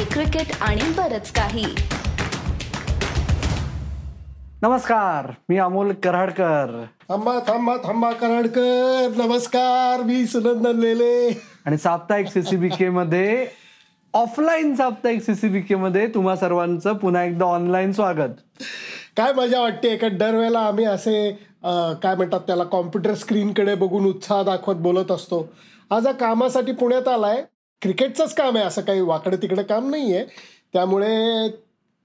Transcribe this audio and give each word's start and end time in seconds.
Hockey 0.00 0.12
cricket 0.12 0.52
आणि 0.60 0.82
बरच 0.96 1.30
काही. 1.32 1.64
नमस्कार 4.62 5.30
मी 5.48 5.58
अमोल 5.58 5.92
कराडकर. 6.04 6.84
थांबा 7.08 7.32
थांबा 7.48 7.76
थांबा 7.84 8.10
कराडकर. 8.12 9.08
नमस्कार 9.16 10.02
मी 10.02 10.24
सुनंदन 10.26 10.78
लेले. 10.80 11.28
आणि 11.66 11.76
साप्ताहिक 11.78 12.28
सीसीबीके 12.28 12.88
मध्ये 12.90 13.46
ऑफलाईन 14.14 14.74
साप्ताहिक 14.76 15.22
सीसीबीके 15.22 15.74
मध्ये 15.74 16.06
तुम्हा 16.06 16.36
सर्वांचं 16.36 16.96
पुन्हा 16.96 17.24
एकदा 17.24 17.44
ऑनलाईन 17.44 17.92
स्वागत. 17.92 18.40
काय 19.16 19.32
मजा 19.32 19.60
वाटते? 19.60 19.96
का 19.96 20.08
दरवेळेला 20.08 20.60
आम्ही 20.60 20.84
असे 20.84 21.30
काय 22.02 22.14
म्हणतात 22.14 22.40
त्याला 22.40 22.64
कॉम्प्युटर 22.64 23.14
स्क्रीनकडे 23.14 23.74
बघून 23.74 24.06
उत्साह 24.06 24.42
दाखवत 24.42 24.76
बोलत 24.76 25.10
असतो. 25.10 25.48
आज 25.90 26.06
कामासाठी 26.20 26.72
पुण्यात 26.72 27.08
आलाय. 27.08 27.42
क्रिकेटचंच 27.82 28.34
काम 28.34 28.56
आहे 28.56 28.64
असं 28.66 28.82
काही 28.82 29.00
वाकडं 29.00 29.36
तिकडं 29.42 29.62
काम 29.62 29.88
नाही 29.90 30.14
आहे 30.14 30.24
त्यामुळे 30.72 31.48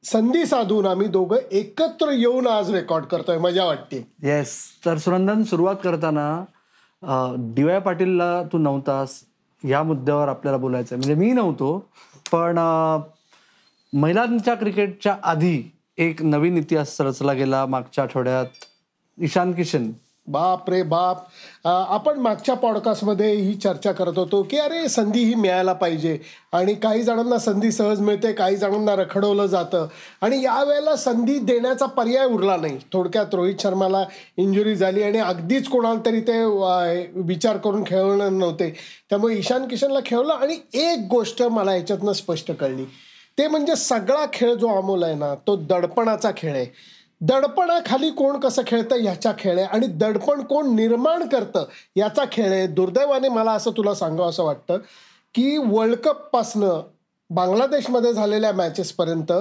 संधी 0.04 0.46
साधून 0.46 0.86
आम्ही 0.86 1.08
दोघं 1.08 1.38
एकत्र 1.52 2.12
येऊन 2.12 2.48
आज 2.48 2.70
रेकॉर्ड 2.76 3.06
करतोय 3.06 3.38
मजा 3.38 3.66
वाटते. 3.66 3.98
येस 4.24 4.56
तर 4.86 4.98
सुनंदन 4.98 5.44
सुरुवात 5.44 5.76
करताना 5.84 6.44
डी 7.56 7.64
वाय 7.64 7.80
पाटीलला 7.80 8.44
तू 8.52 8.58
नव्हतास 8.58 9.20
या 9.64 9.82
मुद्द्यावर 9.84 10.28
आपल्याला 10.28 10.58
बोलायचं 10.58 10.96
आहे 10.96 11.00
म्हणजे 11.00 11.26
मी 11.26 11.32
नव्हतो 11.34 11.78
पण 12.32 12.60
महिलांच्या 13.94 14.56
क्रिकेटच्या 14.56 15.16
आधी 15.24 15.62
एक 15.98 16.22
नवीन 16.24 16.58
इतिहास 16.58 17.00
रचला 17.02 17.34
गेला 17.34 17.66
मागच्या 17.66 18.04
आठवड्यात. 18.04 18.46
ईशान 19.18 19.52
किशन. 19.54 19.92
बाप 20.28 20.70
रे 20.70 20.82
बाप. 20.84 21.18
आपण 21.68 22.20
मागच्या 22.20 22.56
पॉडकास्टमध्ये 22.56 23.32
ही 23.32 23.54
चर्चा 23.54 23.92
करत 23.92 24.18
होतो 24.18 24.42
की 24.44 24.58
अरे 24.58 24.88
संधी 24.90 25.24
ही 25.24 25.36
मिळायला 25.36 25.74
पाहिजे. 25.74 26.18
आणि 26.54 26.74
काही 26.74 27.04
जणांना 27.04 27.38
संधी 27.40 27.72
सहज 27.72 28.00
मिळते 28.00 28.32
काही 28.34 28.56
जणांना 28.56 28.96
रखडवलं 28.96 29.46
जातं. 29.46 29.88
आणि 30.22 30.42
यावेळेला 30.44 30.96
संधी 30.96 31.38
देण्याचा 31.40 31.86
पर्याय 31.86 32.26
उरला 32.26 32.56
नाही. 32.58 32.78
थोडक्यात 32.94 33.36
रोहित 33.36 33.56
शर्माला 33.60 34.04
इंजुरी 34.38 34.76
झाली 34.76 35.04
आणि 35.04 35.18
अगदीच 35.18 35.68
कोणाला 35.70 36.00
तरी 36.06 36.22
ते 36.22 36.44
विचार 37.22 37.58
करून 37.58 37.84
खेळवणार 37.88 38.30
नव्हते. 38.30 38.70
त्यामुळे 39.10 39.36
ईशान 39.38 39.68
किशनला 39.68 40.00
खेळवलं 40.06 40.34
आणि 40.34 40.58
एक 40.74 41.08
गोष्ट 41.10 41.44
मला 41.44 41.76
याच्यातनं 41.76 42.14
स्पष्ट 42.14 42.52
कळली. 42.52 42.86
ते 43.38 43.48
म्हणजे 43.48 43.76
सगळा 43.76 44.26
खेळ 44.34 44.54
जो 44.54 44.68
अमोल 44.78 45.04
आहे 45.04 45.16
ना 45.16 45.34
तो 45.48 45.56
दडपणाचा 45.56 46.32
खेळ 46.38 46.56
आहे. 46.56 46.66
दडपणाखाली 47.22 48.10
कोण 48.10 48.40
कसं 48.40 48.62
खेळतं 48.68 48.96
ह्याचा 48.96 49.32
खेळ 49.40 49.58
आहे. 49.58 49.68
आणि 49.68 49.88
दडपण 49.88 50.44
कोण 50.44 50.76
निर्माण 50.76 51.28
करतं 51.30 51.66
याचा 51.96 52.24
खेळ 52.32 52.52
आहे. 52.52 52.68
दुर्दैवाने 52.68 53.30
मला 53.30 53.52
असं 53.52 53.72
तुला 53.72 53.94
सांगावं 53.96 54.30
असं 54.30 54.44
वाटतं 54.44 54.78
की 55.36 55.58
वर्ल्ड 55.58 55.96
कपपासनं 55.96 56.82
बांगलादेशमध्ये 57.30 58.14
झालेल्या 58.14 58.52
मॅचेसपर्यंत 58.54 59.32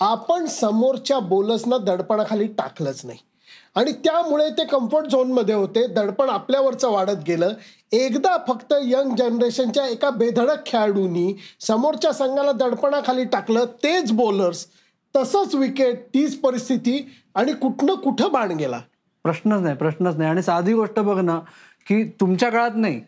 आपण 0.00 0.46
समोरच्या 0.46 1.18
बोलर्सना 1.18 1.78
दडपणाखाली 1.78 2.46
टाकलंच 2.46 3.00
नाही. 3.04 3.18
आणि 3.74 3.92
त्यामुळे 3.92 4.48
ते 4.50 4.64
कम्फर्ट 4.64 5.06
झोनमध्ये 5.06 5.54
होते. 5.54 5.86
दडपण 5.86 6.28
आपल्यावरचं 6.28 6.90
वाढत 6.90 7.24
गेलं. 7.26 7.52
एकदा 7.92 8.36
फक्त 8.48 8.74
यंग 8.82 9.16
जनरेशनच्या 9.16 9.86
एका 9.86 10.10
बेधडक 10.10 10.66
खेळाडूंनी 10.66 11.34
समोरच्या 11.60 12.12
संघाला 12.12 12.52
दडपणाखाली 12.52 13.24
टाकलं 13.24 13.64
तेच 13.64 14.12
बॉलर्स 14.12 14.66
तसंच 15.14 15.54
विकेट 15.54 16.00
तीच 16.14 16.34
परिस्थिती 16.40 16.98
आणि 17.34 17.52
कुठनं 17.52 17.94
कुठं 17.94 18.32
बाण 18.32 18.52
गेला? 18.56 18.80
प्रश्नच 19.24 19.60
नाही 19.62 19.76
प्रश्नच 19.76 20.16
नाही. 20.16 20.30
आणि 20.30 20.42
साधी 20.42 20.72
गोष्ट 20.74 20.98
बघ 21.00 21.18
ना 21.20 21.38
की 21.86 22.02
तुमच्या 22.20 22.50
काळात 22.50 22.76
नाही. 22.76 23.00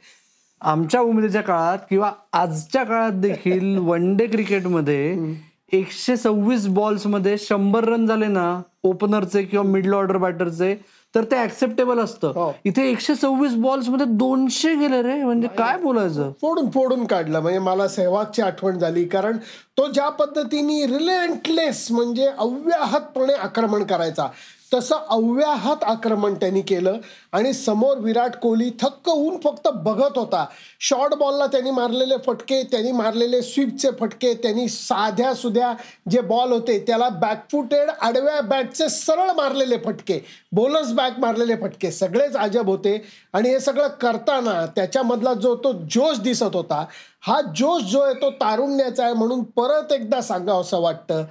आमच्या 0.61 1.01
उमेदीच्या 1.01 1.41
काळात 1.43 1.79
किंवा 1.91 2.11
आजच्या 2.33 2.83
काळात 2.85 3.21
देखील 3.21 3.77
वन 3.79 4.15
डे 4.17 4.27
क्रिकेटमध्ये 4.27 5.35
एकशे 5.73 6.17
सव्वीस 6.17 6.67
बॉल्समध्ये 6.75 7.37
शंभर 7.39 7.85
रन 7.85 8.07
झाले 8.07 8.27
ना 8.27 8.45
ओपनरचे 8.85 9.43
किंवा 9.43 9.65
मिडल 9.67 9.95
ऑर्डर 9.95 10.17
बॅटरचे 10.17 10.75
तर 11.15 11.25
ते 11.31 11.37
ऍक्सेप्टेबल 11.43 11.99
हो. 11.99 12.05
असतं 12.05 12.51
इथे 12.65 12.89
एकशे 12.91 13.15
सव्वीस 13.15 13.55
बॉल्समध्ये 13.55 14.07
दोनशे 14.09 14.75
गेले 14.75 15.03
रे. 15.03 15.23
म्हणजे 15.23 15.49
काय 15.59 15.77
बोलायचं? 15.79 16.33
फोडून 16.41 16.71
फोडून 16.71 17.05
काढलं. 17.07 17.41
म्हणजे 17.41 17.59
मला 17.59 17.89
सहवागची 17.89 18.43
आठवण 18.43 18.79
झाली 18.79 19.05
कारण 19.05 19.37
तो 19.79 19.87
ज्या 19.93 20.09
पद्धतीने 20.09 20.85
रिलेंटलेस 20.87 21.87
म्हणजे 21.91 22.27
अव्याहतपणे 22.29 23.33
आक्रमण 23.33 23.85
करायचा 23.85 24.29
तसं 24.73 24.97
अव्याहत 25.09 25.85
आक्रमण 25.85 26.35
त्यांनी 26.35 26.61
केलं 26.61 26.97
आणि 27.33 27.53
समोर 27.53 27.99
विराट 27.99 28.37
कोहली 28.37 28.71
थक्क 28.81 29.09
होऊन 29.09 29.37
फक्त 29.45 29.69
बघत 29.75 30.19
होता. 30.19 30.45
शॉर्ट 30.81 31.15
बॉलला 31.15 31.47
त्यांनी 31.47 31.71
मारलेले 31.71 32.17
फटके 32.27 32.63
त्यांनी 32.63 32.93
मारलेले 32.93 33.43
स्वीपचे 33.43 33.91
फटके 34.01 34.33
त्यांनी 34.35 34.69
साध्या 34.69 35.33
सुध्या 35.35 35.73
जे 36.11 36.21
बॉल 36.21 36.53
होते 36.53 36.79
त्याला 36.87 37.09
बॅकफुटेड 37.09 37.91
आडव्या 37.91 38.41
बॅटचे 38.41 38.89
सरळ 38.89 39.31
मारलेले 39.37 39.77
फटके 39.85 40.19
बॉलर्स 40.53 40.93
बॅक 40.93 41.19
मारलेले 41.19 41.57
फटके 41.57 41.91
सगळेच 41.91 42.37
अजब 42.37 42.69
होते. 42.69 42.97
आणि 43.33 43.49
हे 43.49 43.61
सगळं 43.61 43.89
करताना 44.01 44.65
त्याच्यामधला 44.67 45.35
जो 45.35 45.55
तो 45.57 45.73
जोश 45.91 46.19
दिसत 46.21 46.55
होता 46.55 46.85
हा 47.27 47.41
जोश 47.57 47.83
जो 47.83 48.01
आहे 48.01 48.15
तो 48.15 48.31
तारुण्याचा 48.31 49.05
आहे 49.05 49.15
म्हणून 49.15 49.43
परत 49.57 49.93
एकदा 49.93 50.21
सांगावं 50.23 50.61
असं 50.61 50.81
वाटतं. 50.81 51.23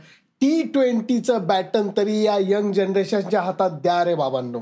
टी 0.42 0.62
ट्वेंटीचं 0.74 1.46
बॅटन 1.48 1.88
तरी 1.98 2.22
या 2.24 2.38
यंग 2.40 2.72
जनरेशनच्या 2.74 3.42
हातात 3.42 3.72
द्या 3.84 4.04
रे 4.06 4.16
बाबांनो. 4.16 4.60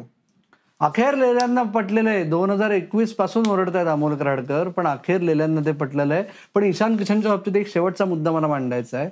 अखेर 0.81 1.15
लेल्यांना 1.15 1.63
पटलेलं 1.63 2.09
आहे. 2.09 2.23
दोन 2.23 2.49
हजार 2.49 2.71
एकवीसपासून 2.71 3.47
ओरडत 3.51 3.75
आहेत 3.75 3.87
अमोल 3.87 4.15
कराडकर 4.15 4.69
पण 4.77 4.87
अखेर 4.87 5.21
लेल्यांना 5.21 5.61
ते 5.65 5.71
पटलेलं 5.71 6.13
आहे. 6.13 6.23
पण 6.55 6.63
ईशान 6.63 6.97
किशनच्या 6.97 7.31
बाबतीत 7.31 7.57
एक 7.57 7.73
शेवटचा 7.73 8.05
मुद्दा 8.05 8.31
मला 8.31 8.47
मांडायचा 8.47 8.97
आहे. 8.97 9.09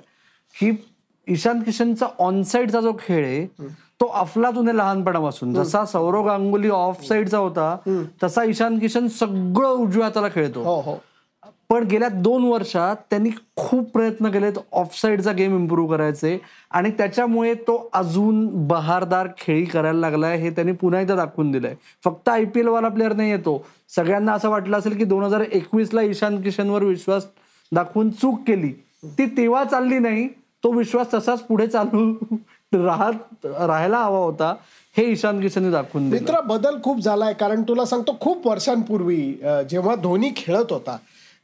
की 0.54 0.70
ईशान 1.26 1.62
किशनचा 1.62 2.06
ऑनसाईडचा 2.18 2.80
जो 2.80 2.92
खेळ 3.00 3.24
आहे 3.26 3.46
तो 4.00 4.06
अफलातून 4.14 4.68
आहे 4.68 4.76
लहानपणापासून. 4.76 5.52
जसा 5.54 5.84
सौरव 5.84 6.26
गांगुली 6.26 6.70
ऑफ 6.70 7.06
साईडचा 7.08 7.38
होता 7.38 7.76
तसा 8.22 8.44
ईशान 8.44 8.78
किशन 8.78 9.08
सगळं 9.20 9.68
उजव्या 9.68 10.06
हाताला 10.06 10.28
खेळतो. 10.34 10.62
हो 10.62 10.80
हो. 10.80 10.96
पण 11.72 11.84
गेल्या 11.84 12.08
दोन 12.08 12.42
वर्षात 12.44 12.96
त्यांनी 13.10 13.30
खूप 13.56 13.90
प्रयत्न 13.90 14.30
केलेत 14.30 14.58
ऑफसाईडचा 14.72 15.32
गेम 15.32 15.54
इम्प्रूव्ह 15.56 15.94
करायचे 15.96 16.36
आणि 16.70 16.90
त्याच्यामुळे 16.90 17.52
तो 17.68 17.76
अजून 17.92 18.46
बहारदार 18.68 19.28
खेळी 19.38 19.64
करायला 19.64 19.98
लागलाय 20.00 20.36
हे 20.38 20.50
त्यांनी 20.50 20.72
पुन्हा 20.72 21.00
एकदा 21.00 21.14
दाखवून 21.16 21.50
दिलंय. 21.52 21.74
फक्त 22.04 22.28
आय 22.28 22.44
पी 22.44 22.60
एलवाला 22.60 22.88
प्लेअर 22.88 23.12
नाही 23.12 23.30
येतो 23.30 23.56
सगळ्यांना 23.96 24.32
असं 24.32 24.50
वाटलं 24.50 24.78
असेल 24.78 24.96
की 24.96 25.04
दोन 25.04 25.22
हजार 25.24 25.40
एकवीसला 25.40 26.02
ईशान 26.02 26.40
किशनवर 26.42 26.82
विश्वास 26.84 27.26
दाखवून 27.72 28.10
चूक 28.10 28.42
केली. 28.46 28.72
ती 29.18 29.26
तेव्हा 29.36 29.64
चालली 29.64 29.98
नाही 29.98 30.26
तो 30.64 30.72
विश्वास 30.72 31.14
तसाच 31.14 31.42
पुढे 31.42 31.66
चालू 31.66 32.12
राहत 32.74 33.46
राहायला 33.46 33.98
हवा 33.98 34.18
होता. 34.18 34.54
हे 34.96 35.04
ईशान 35.12 35.40
किशनने 35.40 35.70
दाखवून 35.70 36.08
मित्र 36.08 36.40
बदल 36.46 36.76
खूप 36.84 37.00
झालाय. 37.00 37.32
कारण 37.34 37.62
तुला 37.68 37.84
सांगतो 37.84 38.16
खूप 38.20 38.46
वर्षांपूर्वी 38.46 39.20
जेव्हा 39.70 39.94
धोनी 39.94 40.30
खेळत 40.36 40.72
होता 40.72 40.96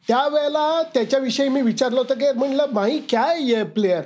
त्यावेळेला 0.09 0.83
त्याच्याविषयी 0.95 1.49
मी 1.49 1.61
विचारलं 1.61 1.99
होतं 1.99 2.15
की 2.15 2.33
म्हणलं 2.37 2.67
माही 2.73 2.99
क्या 3.09 3.23
है 3.23 3.43
ये 3.43 3.63
प्लेयर 3.63 4.03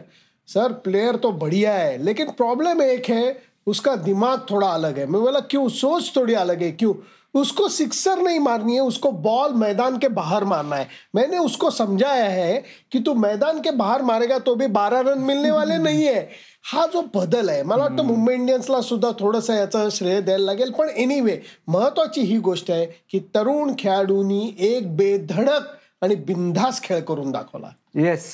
सर 0.48 0.72
प्लेयर 0.72 1.16
तो 1.16 1.30
बढ़िया 1.30 1.74
है 1.74 2.04
लेकिन 2.04 2.30
प्रॉब्लम 2.30 2.80
एक 2.82 3.10
है 3.10 3.32
उसका 3.66 3.94
दिमाग 3.94 4.38
थोड़ा 4.48 4.68
अलग 4.68 4.96
है. 4.98 5.04
मैं 5.06 5.20
बोला 5.20 5.38
क्यों? 5.50 5.68
सोच 5.68 6.14
थोड़ी 6.14 6.34
अलग 6.34 6.62
है 6.62 6.70
क्यों? 6.70 6.94
उसको 7.34 7.68
सिक्सर 7.68 8.18
नहीं 8.18 8.38
मारनी 8.38 8.74
है 8.74 8.80
उसको 8.80 9.10
बॉल 9.10 9.52
मैदान 9.52 9.98
के 9.98 10.08
बाहर 10.08 10.44
मारना 10.44 10.76
है। 10.76 10.88
मैंने 11.14 11.38
उसको 11.38 11.70
समझाया 11.70 12.24
है 12.24 12.62
कि 12.92 12.98
तू 12.98 13.14
मैदान 13.14 13.60
के 13.60 13.70
बाहर 13.70 14.02
मारेगा 14.02 14.38
तो 14.38 14.54
भी 14.54 14.66
बारह 14.66 15.00
रन 15.00 15.18
मिलने 15.18 15.50
वाले 15.50 15.76
नहीं 15.84 16.04
है। 16.04 16.28
हा 16.72 16.86
जो 16.86 17.02
बदल 17.14 17.48
आहे 17.50 17.62
मला 17.62 17.82
वाटतं 17.82 18.04
मुंबई 18.04 18.34
इंडियन्सला 18.34 18.80
सुद्धा 18.80 19.10
थोडंसं 19.20 19.54
याचं 19.54 19.88
श्रेय 19.90 20.20
द्यायला 20.20 20.44
लागेल. 20.44 20.70
पण 20.70 20.88
एनिवे 20.96 21.38
महत्वाची 21.68 22.20
ही 22.20 22.38
गोष्ट 22.38 22.70
आहे 22.70 22.86
की 23.10 23.18
तरुण 23.34 23.72
खेळाडूंनी 23.78 24.56
एक 24.58 24.96
बेधडक 24.96 25.70
आणि 26.02 26.14
बिनधास 26.14 26.82
खेळ 26.82 27.00
करून 27.00 27.30
दाखवला. 27.30 27.68
येस 27.94 28.24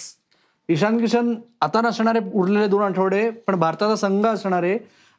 ईशान 0.69 0.99
किशन 0.99 1.35
आता 1.61 1.81
नसणारे 1.81 2.21
उरलेले 2.35 2.67
दोन 2.69 2.83
आठवडे 2.83 3.29
पण 3.47 3.55
भारताचा 3.61 3.97
संघ 3.97 4.27
असणार 4.27 4.65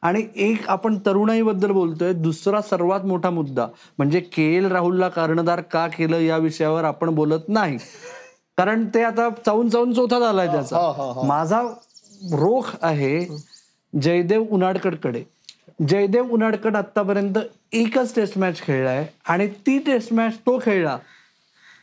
आणि 0.03 0.23
एक 0.35 0.67
आपण 0.69 0.97
तरुणाईबद्दल 1.05 1.71
बोलतोय 1.71 2.13
दुसरा 2.13 2.61
सर्वात 2.61 3.05
मोठा 3.05 3.29
मुद्दा. 3.29 3.67
म्हणजे 3.97 4.19
के 4.33 4.43
एल 4.57 4.65
राहुलला 4.71 5.09
कारणदार 5.09 5.61
का 5.71 5.87
केलं 5.87 6.19
या 6.19 6.37
विषयावर 6.37 6.83
आपण 6.83 7.09
बोलत 7.15 7.47
नाही. 7.47 7.77
कारण 8.57 8.85
ते 8.93 9.03
आता 9.03 9.29
चावून 9.45 9.69
चावून 9.69 9.93
चौथा 9.93 10.19
झालाय 10.19 10.47
हो, 10.47 10.53
त्याचा 10.53 10.77
हो, 10.77 11.23
माझा 11.27 11.61
रोख 12.31 12.75
आहे 12.81 13.19
जयदेव 13.93 14.45
उनाडकडकडे 14.51 15.23
जयदेव 15.89 16.31
उनाडकड 16.33 16.75
आतापर्यंत 16.75 17.37
एकच 17.71 18.15
टेस्ट 18.15 18.37
मॅच 18.37 18.61
खेळलाय 18.61 19.05
आणि 19.29 19.47
ती 19.65 19.77
टेस्ट 19.79 20.13
मॅच 20.13 20.37
तो 20.45 20.57
खेळला. 20.59 20.97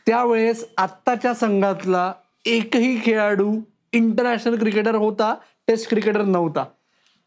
त्यावेळेस 0.07 0.63
आत्ताच्या 0.77 1.33
संघातला 1.33 2.11
एकही 2.45 2.99
खेळाडू 3.05 3.51
इंटरनॅशनल 3.93 4.57
क्रिकेटर 4.57 4.95
होता 4.95 5.33
टेस्ट 5.67 5.89
क्रिकेटर 5.89 6.21
नव्हता. 6.21 6.63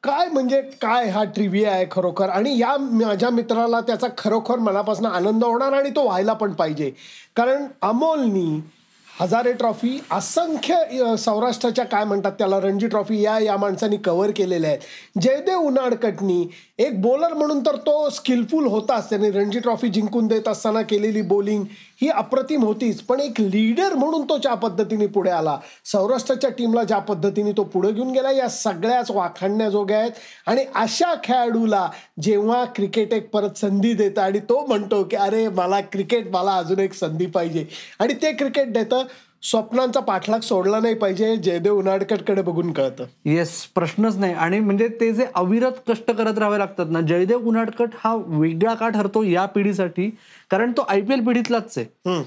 काय 0.03 0.29
म्हणजे 0.29 0.61
काय 0.83 1.09
हा 1.09 1.25
ट्रिव्हिया 1.25 1.73
आहे 1.73 1.87
खरोखर? 1.91 2.29
आणि 2.29 2.59
या 2.59 2.77
माझ्या 2.79 3.31
मित्राला 3.31 3.81
त्याचा 3.81 4.07
खरोखर 4.19 4.59
मनापासून 4.59 5.07
आनंद 5.07 5.45
होणार 5.45 5.73
आणि 5.73 5.91
तो 5.91 6.05
व्हायला 6.05 6.33
पण 6.33 6.53
पाहिजे. 6.53 6.91
कारण 7.37 7.67
अमोलनी 7.83 8.61
हजारे 9.09 9.53
ट्रॉफी 9.53 9.99
असंख्य 10.11 11.15
सौराष्ट्राच्या 11.19 11.85
काय 11.85 12.05
म्हणतात 12.05 12.33
त्याला 12.33 12.61
रणजी 12.61 12.87
ट्रॉफी 12.89 13.21
या 13.23 13.39
या 13.39 13.57
माणसांनी 13.57 13.97
कव्हर 13.97 14.31
केलेल्या 14.37 14.71
आहेत. 14.71 14.81
जयदेव 15.23 15.59
उनाडकटनी 15.59 16.47
एक 16.81 17.01
बॉलर 17.03 17.33
म्हणून 17.35 17.61
तर 17.61 17.77
तो 17.77 18.09
स्किलफुल 18.11 18.67
होताच. 18.67 19.09
त्याने 19.11 19.31
रणजी 19.31 19.59
ट्रॉफी 19.59 19.89
जिंकून 19.89 20.27
देत 20.27 20.49
असताना 20.49 20.83
केलेली 20.83 21.23
बॉलिंग 21.23 21.65
ही 22.03 22.09
अप्रतिम 22.09 22.63
होतीच. 22.65 23.01
पण 23.01 23.21
एक 23.21 23.41
लीडर 23.41 23.95
म्हणून 23.95 24.25
तो 24.29 24.37
ज्या 24.39 24.55
पद्धतीने 24.55 25.07
पुढे 25.07 25.31
आला 25.31 25.59
सौराष्ट्राच्या 25.85 26.51
टीमला 26.51 26.85
ज्या 26.85 26.99
पद्धतीने 26.99 27.53
तो 27.53 27.65
पुढे 27.65 27.93
घेऊन 27.93 28.11
गेला 28.11 28.31
या 28.31 28.49
सगळ्याच 28.49 29.11
वाखाणण्याजोग्या 29.11 29.99
आहेत. 29.99 30.13
आणि 30.47 30.65
अशा 30.75 31.15
खेळाडूला 31.25 31.89
जेव्हा 32.23 32.65
क्रिकेट 32.65 33.13
एक 33.13 33.31
परत 33.31 33.59
संधी 33.59 33.93
देतं 33.93 34.23
आणि 34.23 34.39
तो 34.39 34.67
म्हणतो 34.67 35.03
की 35.05 35.17
अरे 35.17 35.49
मला 35.49 35.81
क्रिकेट 35.81 36.31
मला 36.31 36.57
अजून 36.57 36.79
एक 36.79 36.95
संधी 36.95 37.27
पाहिजे. 37.27 37.67
आणि 37.99 38.15
ते 38.15 38.33
क्रिकेट 38.33 38.73
देतं. 38.73 39.03
स्वप्नांचा 39.43 40.01
पाठलाग 40.01 40.41
सोडला 40.41 40.79
नाही 40.81 40.95
पाहिजे 40.95 41.37
जयदेव 41.37 41.79
उनाडकटकडे 41.79 42.43
बघून 42.43 42.73
कळतं. 42.73 43.05
येस 43.25 43.53
प्रश्नच 43.75 44.17
नाही. 44.17 44.35
आणि 44.35 44.59
म्हणजे 44.61 44.89
ते 45.01 45.13
जे 45.13 45.27
अविरत 45.35 45.81
कष्ट 45.89 46.11
करत 46.11 46.39
राहावे 46.39 46.59
लागतात 46.59 46.87
ना 46.91 47.01
जयदेव 47.01 47.47
उन्हाडकट 47.49 47.95
हा 48.05 48.15
वेगळा 48.27 48.75
का 48.75 48.89
ठरतो 48.89 49.23
या 49.23 49.47
पिढीसाठी 49.47 50.11
कारण 50.51 50.73
तो 50.77 50.85
आय 50.89 51.01
पी 51.01 51.13
एल 51.13 51.25
पिढीतलाच 51.27 51.79
आहे. 51.79 52.23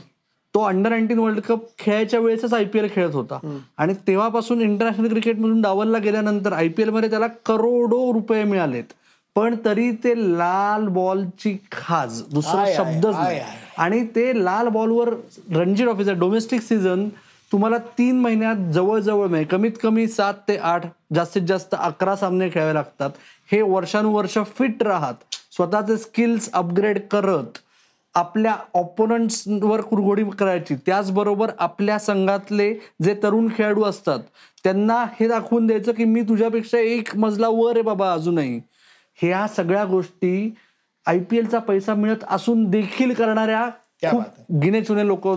तो 0.53 0.61
अंडर 0.61 0.89
नाईन्टीन 0.89 1.19
वर्ल्ड 1.19 1.39
कप 1.39 1.61
खेळायच्या 1.79 2.19
वेळेसच 2.19 2.53
आय 2.53 2.65
पी 2.65 2.79
एल 2.79 2.87
खेळत 2.95 3.13
होता. 3.13 3.39
आणि 3.77 3.93
तेव्हापासून 4.07 4.61
इंटरनॅशनल 4.61 5.07
क्रिकेटमधून 5.07 5.61
डावलला 5.61 5.97
गेल्यानंतर 5.97 6.53
आय 6.53 6.67
पी 6.67 6.81
एलमध्ये 6.81 7.09
त्याला 7.09 7.27
करोडो 7.45 8.11
रुपये 8.13 8.43
मिळालेत. 8.43 8.83
पण 9.35 9.55
तरी 9.65 9.91
ते 10.03 10.13
लाल 10.37 10.87
बॉलची 10.87 11.57
खाज 11.71 12.21
दुसरा 12.33 12.65
शब्दच 12.75 13.15
नाही. 13.15 13.39
आणि 13.77 14.05
ते 14.15 14.43
लाल 14.43 14.67
बॉलवर 14.67 15.09
रणजी 15.55 15.83
ट्रॉफीचा 15.83 16.13
डोमेस्टिक 16.13 16.61
सीझन 16.61 17.07
तुम्हाला 17.51 17.77
तीन 17.97 18.19
महिन्यात 18.19 18.71
जवळजवळ 18.73 19.27
म्हणजे 19.27 19.45
कमीत 19.45 19.71
कमी 19.83 20.07
सात 20.07 20.33
ते 20.47 20.55
आठ 20.57 20.85
जास्तीत 21.15 21.41
जास्त 21.41 21.75
अकरा 21.79 22.15
सामने 22.15 22.49
खेळावे 22.49 22.73
लागतात. 22.73 23.09
हे 23.51 23.61
वर्षानुवर्ष 23.61 24.37
फिट 24.57 24.83
राहत. 24.83 25.13
स्वतःचे 25.51 25.97
स्किल्स 25.97 26.49
अपग्रेड 26.53 26.99
करत 27.11 27.57
आपल्या 28.15 28.55
ऑपोनंट्सवर 28.73 29.81
कुरघोडी 29.81 30.23
करायची. 30.39 30.75
त्याचबरोबर 30.75 31.51
आपल्या 31.59 31.99
संघातले 31.99 32.73
जे 33.03 33.15
तरुण 33.23 33.47
खेळाडू 33.57 33.83
असतात 33.83 34.19
त्यांना 34.63 35.03
हे 35.19 35.27
दाखवून 35.27 35.67
द्यायचं 35.67 35.91
की 35.91 36.05
मी 36.05 36.21
तुझ्यापेक्षा 36.21 36.77
एक 36.77 37.15
मजला 37.15 37.47
वर 37.49 37.71
आहे 37.71 37.81
बाबा 37.81 38.11
अजूनही. 38.13 38.59
ह्या 39.15 39.47
सगळ्या 39.47 39.85
गोष्टी 39.85 40.53
आय 41.07 41.19
पी 41.19 41.37
एलचा 41.37 41.59
पैसा 41.59 41.93
मिळत 41.93 42.23
असून 42.29 42.69
देखील 42.69 43.13
करणाऱ्या 43.13 43.69
खूप 44.11 44.23
गिने 44.61 44.81
चुने 44.81 45.07
लोक 45.07 45.27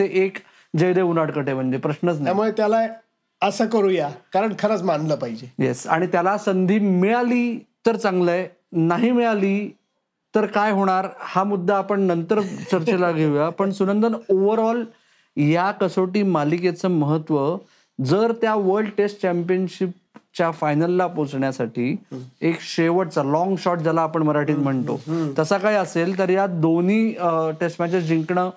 एक 0.00 0.38
जयदेव 0.74 1.10
उनाडकट 1.10 1.48
म्हणजे 1.48 1.78
प्रश्नच 1.78 2.14
नाही. 2.14 2.24
त्यामुळे 2.24 2.50
त्याला 2.50 2.86
असं 3.42 3.66
करूया 3.66 4.08
कारण 4.32 4.52
खरंच 4.58 4.82
मानलं 4.82 5.14
पाहिजे. 5.14 5.46
येस 5.58 5.86
आणि 5.86 6.06
त्याला 6.06 6.36
संधी 6.38 6.78
मिळाली 6.78 7.58
तर 7.86 7.96
चांगलं 7.96 8.30
आहे 8.30 8.46
नाही 8.72 9.10
मिळाली 9.10 9.68
तर 10.34 10.46
काय 10.46 10.72
होणार 10.72 11.08
हा 11.18 11.44
मुद्दा 11.44 11.76
आपण 11.76 12.00
नंतर 12.00 12.40
चर्चेला 12.70 13.10
घेऊया. 13.12 13.48
पण 13.58 13.70
सुनंदन 13.70 14.14
ओव्हरऑल 14.30 14.84
या 15.36 15.70
कसोटी 15.70 16.22
मालिकेचं 16.22 16.90
महत्त्व 16.90 17.56
जर 17.98 18.32
त्या 18.32 18.54
वर्ल्ड 18.54 18.90
टेस्ट 18.96 19.20
चॅम्पियनशिपच्या 20.16 20.50
फायनलला 20.50 21.06
पोहोचण्यासाठी 21.06 21.96
एक 22.40 22.60
शेवटचा 22.60 23.22
लॉंग 23.22 23.56
शॉट 23.58 23.78
ज्याला 23.78 24.00
आपण 24.00 24.22
मराठीत 24.22 24.56
म्हणतो. 24.56 25.00
तसा 25.38 25.58
काय 25.58 25.74
असेल 25.74 26.18
तर 26.18 26.30
या 26.30 26.46
दोन्ही 26.46 27.14
टेस्ट 27.60 27.80
मॅचेस 27.80 28.04
जिंकणं 28.04 28.50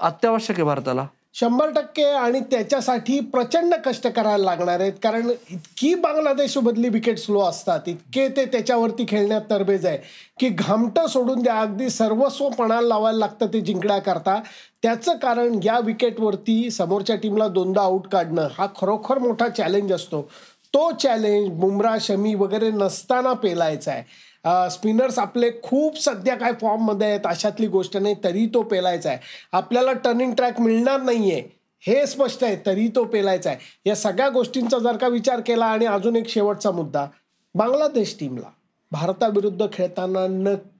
अत्यावश्यक 0.00 0.56
आहे 0.56 0.64
भारताला. 0.64 1.06
शंभर 1.40 1.70
टक्के 1.70 2.02
आणि 2.02 2.40
त्याच्यासाठी 2.40 3.20
प्रचंड 3.20 3.74
कष्ट 3.84 4.06
करायला 4.06 4.44
लागणार 4.44 4.80
आहेत. 4.80 4.92
कारण 5.02 5.30
इतकी 5.50 5.94
बांगलादेशमधली 5.94 6.88
विकेट 6.88 7.18
स्लो 7.18 7.40
असतात. 7.40 7.80
इतके 7.86 8.28
ते 8.28 8.44
त्याच्यावरती 8.44 9.04
खेळण्यात 9.08 9.40
तरबेज 9.50 9.86
आहे. 9.86 9.98
की 10.40 10.48
घामटं 10.48 11.06
सोडून 11.06 11.42
द्या 11.42 11.60
अगदी 11.60 11.90
सर्वस्व 11.90 12.48
पणाला 12.48 12.88
लावायला 12.88 13.18
लागतं 13.18 13.46
ते 13.46 13.60
जिंकण्याकरता. 13.60 14.40
त्याचं 14.82 15.16
कारण 15.16 15.60
या 15.64 15.78
विकेटवरती 15.78 16.70
समोरच्या 16.70 17.16
टीमला 17.16 17.48
दोनदा 17.48 17.82
आऊट 17.82 18.06
काढणं 18.08 18.48
हा 18.58 18.66
खरोखर 18.80 19.18
मोठा 19.18 19.48
चॅलेंज 19.48 19.92
असतो. 19.92 20.30
तो 20.74 20.90
चॅलेंज 20.90 21.48
बुमरा 21.48 21.96
शमी 22.00 22.34
वगैरे 22.34 22.70
नसताना 22.70 23.32
पेलायचा 23.32 23.92
आहे. 23.92 24.02
स्पिनर्स 24.46 25.18
आपले 25.18 25.50
खूप 25.62 25.98
सध्या 26.00 26.34
काय 26.34 26.52
फॉर्ममध्ये 26.60 27.06
आहेत 27.06 27.26
अशातली 27.26 27.66
गोष्ट 27.66 27.96
नाही 27.96 28.14
तरी 28.24 28.46
तो 28.54 28.62
पेलायचा 28.62 29.08
आहे. 29.10 29.18
आपल्याला 29.52 29.92
टर्निंग 29.92 30.32
ट्रॅक 30.34 30.60
मिळणार 30.60 31.00
नाही 31.02 31.30
आहे 31.32 31.42
हे 31.82 32.06
स्पष्ट 32.06 32.44
आहे 32.44 32.56
तरी 32.66 32.86
तो 32.96 33.04
पेलायचा 33.04 33.50
आहे. 33.50 33.58
या 33.86 33.96
सगळ्या 33.96 34.28
गोष्टींचा 34.28 34.78
जर 34.78 34.96
का 34.96 35.08
विचार 35.08 35.40
केला 35.40 35.66
आणि 35.66 35.86
अजून 35.86 36.16
एक 36.16 36.28
शेवटचा 36.28 36.70
मुद्दा 36.70 37.06
बांगलादेश 37.54 38.16
टीमला 38.20 38.48
भारताविरुद्ध 38.92 39.66
खेळताना 39.72 40.26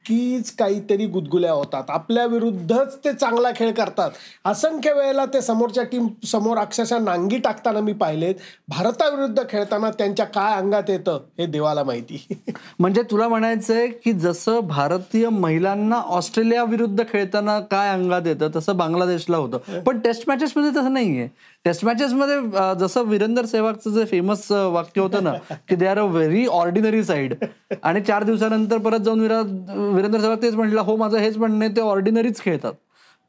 नक्कीच 0.08 0.50
काहीतरी 0.50 1.06
गुदगुल्या 1.06 1.52
होतात. 1.52 1.82
आपल्या 1.88 2.24
विरुद्धच 2.26 2.96
ते 3.04 3.12
चांगला 3.12 3.50
खेळ 3.56 3.70
करतात. 3.72 4.10
असंख्य 4.44 4.92
वेळेला 4.92 5.24
ते 5.26 5.40
समोरच्या 5.40 5.84
टीम 5.84 6.06
समोर 6.26 6.58
अक्षरशः 6.58 6.98
नांगी 6.98 7.38
टाकताना 7.38 7.80
मी 7.80 7.92
पाहिलेत. 7.92 8.34
भारताविरुद्ध 8.68 9.42
खेळताना 9.50 9.90
त्यांच्या 9.90 10.26
काय 10.26 10.54
अंगात 10.56 10.90
येतं 10.90 11.20
हे 11.38 11.46
देवाला 11.46 11.82
माहिती. 11.84 12.26
म्हणजे 12.78 13.02
तुला 13.02 13.28
म्हणायचंय 13.28 13.86
की 14.04 14.12
जसं 14.12 14.60
भारतीय 14.60 15.28
महिलांना 15.28 15.96
ऑस्ट्रेलिया 15.96 16.64
विरुद्ध 16.64 17.04
खेळताना 17.12 17.58
काय 17.60 17.90
अंगात 17.90 18.26
येतं 18.26 18.48
तसं 18.56 18.76
बांगलादेशला 18.76 19.36
होतं. 19.36 19.80
पण 19.80 19.98
टेस्ट 19.98 20.24
मॅचेस 20.28 20.52
मध्ये 20.56 20.70
तसं 20.70 20.92
नाहीये. 20.92 21.28
टेस्ट 21.64 21.84
मॅचेस 21.84 22.12
मध्ये 22.12 22.34
अं, 22.36 22.72
जसं 22.78 23.02
वीरेंद्र 23.02 23.44
सेहवागचं 23.44 23.90
जे 23.90 24.04
फेमस 24.04 24.50
वाक्य 24.52 25.00
होतं 25.00 25.24
ना 25.24 25.32
की 25.68 25.76
they 25.76 25.86
are 25.86 25.98
a 25.98 26.02
very 26.04 26.46
ordinary 26.46 27.02
side 27.04 27.34
आणि 27.82 28.00
चार 28.00 28.22
दिवसानंतर 28.22 28.78
परत 28.78 29.00
जाऊन 29.00 29.20
विरा 29.20 29.40
वीरेंद्र 29.40 30.20
सहवाग 30.20 30.42
तेच 30.42 30.54
म्हणलं 30.54 30.80
हो 30.80 30.96
माझं 30.96 31.18
हेच 31.18 31.36
म्हणणं 31.36 31.64
आहे 31.64 31.76
ते 31.76 31.80
ऑर्डिनरीच 31.80 32.40
खेळतात. 32.40 32.72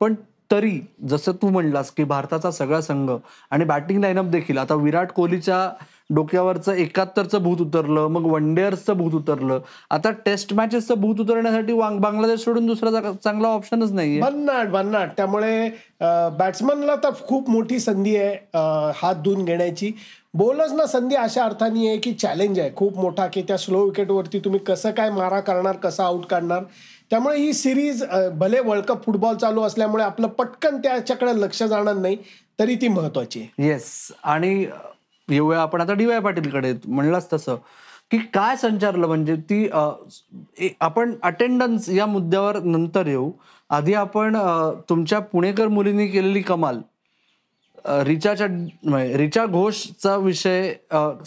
पण 0.02 0.14
तरी 0.52 0.80
जसं 1.10 1.32
तू 1.42 1.50
म्हणलास 1.50 1.90
की 1.92 2.04
भारताचा 2.04 2.52
सगळा 2.52 2.80
संघ 2.82 3.10
आणि 3.52 3.66
बॅटिंग 3.66 4.00
लाईनअप 4.02 4.26
देखील 4.32 4.58
आता 4.58 4.76
विराट 4.76 5.12
कोहलीच्या 5.12 5.70
डोक्यावरचं 6.10 6.74
एकाहत्तरचं 6.74 7.42
भूत 7.44 7.62
उतरलं 7.62 8.08
मग 8.08 8.26
वन 8.32 8.54
डेअर्सचं 8.56 8.98
भूत 8.98 9.14
उतरलं 9.14 9.60
आता 9.92 10.10
टेस्ट 10.26 10.54
मॅचेसचं 10.54 11.00
भूत 11.02 11.20
उतरण्यासाठी 11.20 11.74
बांगलादेश 11.74 12.44
सोडून 12.44 12.66
दुसरा 12.66 13.12
चांगला 13.14 13.48
ऑप्शनच 13.48 13.92
नाही 13.92 14.20
भन्नाट 14.22 14.68
भन्नाट 14.72 15.16
त्यामुळे 15.18 15.70
बॅट्समनला 16.40 16.96
तर 16.96 17.10
खूप 17.28 17.50
मोठी 17.50 17.80
संधी 17.80 18.16
आहे 18.16 18.36
हात 18.98 19.16
धुवून 19.16 19.44
घेण्याची. 19.46 19.92
बॉलर्सना 20.38 20.86
संधी 20.86 21.15
अशा 21.15 21.44
अर्थाने 21.44 21.88
आहे 21.88 21.98
की 21.98 22.13
चॅलेंज 22.13 22.60
आहे. 22.60 22.70
खूप 22.75 22.98
मोठा 22.98 23.25
की 23.27 23.42
त्या 23.42 23.58
स्लो 23.58 23.84
विकेटवरती 23.84 24.39
तुम्ही 24.39 24.60
कसं 24.60 24.92
काय 24.92 25.10
मारा 25.10 25.39
करणार 25.39 25.75
कसं 25.75 26.04
आउट 26.04 26.25
काढणार. 26.25 26.63
त्यामुळे 27.10 27.38
ही 27.38 27.54
सिरीज 27.54 28.04
भले 28.34 28.60
वर्ल्ड 28.60 28.86
कप 28.86 29.06
फुटबॉल 29.06 29.36
चालू 29.36 29.62
असल्यामुळे 29.62 30.04
आपलं 30.04 30.27
पटकन 30.27 30.77
त्याच्याकडे 30.77 31.32
लक्ष 31.42 31.63
जाणार 31.63 31.96
नाही 31.96 32.18
तरी 32.60 32.75
ती 32.75 32.88
महत्वाची 32.88 33.42
आहे. 33.42 33.68
येस 33.68 34.12
आणि 34.24 34.65
येऊया 35.30 35.62
आपण 35.62 35.82
आता 35.82 35.94
डी 35.94 36.06
वाय 36.06 36.20
पाटीलकडे. 36.20 36.74
म्हणलाच 36.86 37.27
तसं 37.34 37.56
की 38.12 38.18
काय 38.18 38.56
संचारलं? 38.56 39.08
म्हणजे 39.08 39.36
ती 39.36 39.70
ए- 40.60 40.75
आपण 40.80 41.15
अटेंडन्स 41.24 41.89
या 41.89 42.06
मुद्द्यावर 42.06 42.60
नंतर 42.60 43.08
येऊ. 43.08 43.32
आधी 43.70 43.94
आपण 43.94 44.38
तुमच्या 44.89 45.20
पुणेकर 45.20 45.68
मुलींनी 45.68 46.08
केलेली 46.08 46.42
कमाल. 46.42 46.80
रिचाच्या 48.06 48.48
रिचा 49.18 49.46
घोषचा 49.46 50.15
विषय 50.18 50.74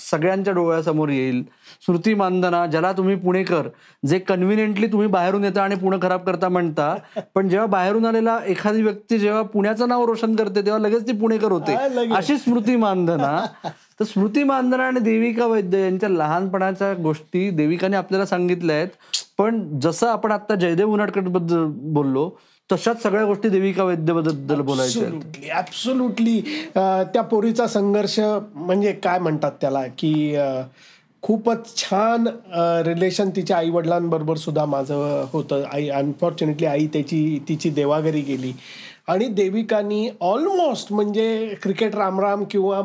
सगळ्यांच्या 0.00 0.54
डोळ्यासमोर 0.54 1.08
येईल. 1.08 1.42
स्मृती 1.86 2.14
मानधना 2.14 2.64
ज्याला 2.66 2.92
तुम्ही 2.92 3.14
पुणेकर 3.16 3.68
जे 4.02 4.18
कन्व्हिनियंटली 4.18 4.86
तुम्ही 4.86 5.08
बाहेरून 5.08 5.44
येता 5.44 5.62
आणि 5.62 5.74
पुणे 5.74 5.96
खराब 6.02 6.24
करता 6.26 6.48
म्हणता 6.48 6.94
पण 7.34 7.48
जेव्हा 7.48 7.66
बाहेरून 7.66 8.06
आलेला 8.06 8.38
एखादी 8.46 8.82
व्यक्ती 8.82 9.18
जेव्हा 9.18 9.42
पुण्याचं 9.44 9.88
नाव 9.88 10.04
रोशन 10.06 10.34
करते 10.36 10.64
तेव्हा 10.64 10.78
लगेच 10.78 11.06
ती 11.06 11.12
पुणेकर 11.12 11.52
होते. 11.52 11.74
अशी 12.14 12.36
स्मृती 12.38 12.76
मानधना 12.76 13.44
तर 14.00 14.04
स्मृती 14.04 14.42
मानधना 14.44 14.86
आणि 14.86 15.00
देविका 15.00 15.46
वैद्य 15.46 15.82
यांच्या 15.82 16.08
लहानपणाच्या 16.08 16.92
गोष्टी 16.94 17.48
देविकाने 17.50 17.96
आपल्याला 17.96 18.26
सांगितल्या 18.26 18.76
आहेत. 18.76 18.88
पण 19.38 19.78
जसं 19.80 20.08
आपण 20.08 20.32
आता 20.32 20.54
जयदेव 20.54 20.92
उनाडकटबद्दल 20.92 21.64
बोललो 21.94 22.30
तशाच 22.70 23.02
सगळ्या 23.02 23.24
गोष्टी 23.26 23.48
देविका 23.48 23.84
वैद्यबद्दल 23.84 24.60
बोलायच्या 24.60 25.56
ॲब्सोल्युटली 25.56 26.40
त्या 26.74 27.22
पोरीचा 27.30 27.66
संघर्ष 27.66 28.18
म्हणजे 28.54 28.92
काय 28.92 29.18
म्हणतात 29.18 29.52
त्याला 29.60 29.82
की 29.98 30.36
खूपच 31.22 31.74
छान 31.76 32.26
रिलेशन 32.86 33.30
तिच्या 33.36 33.56
आई 33.56 33.70
वडिलांबरोबर 33.70 34.36
सुद्धा 34.36 34.64
माझं 34.64 35.24
होतं. 35.32 35.62
आई 35.72 35.88
अनफॉर्च्युनेटली 35.88 36.66
आई 36.66 36.86
त्याची 36.92 37.38
तिची 37.48 37.70
देवाघरी 37.70 38.20
गेली. 38.20 38.52
आणि 39.08 39.26
देविकानी 39.26 40.08
ऑलमोस्ट 40.20 40.92
म्हणजे 40.92 41.54
क्रिकेट 41.62 41.94
रामराम 41.96 42.44
किंवा 42.50 42.80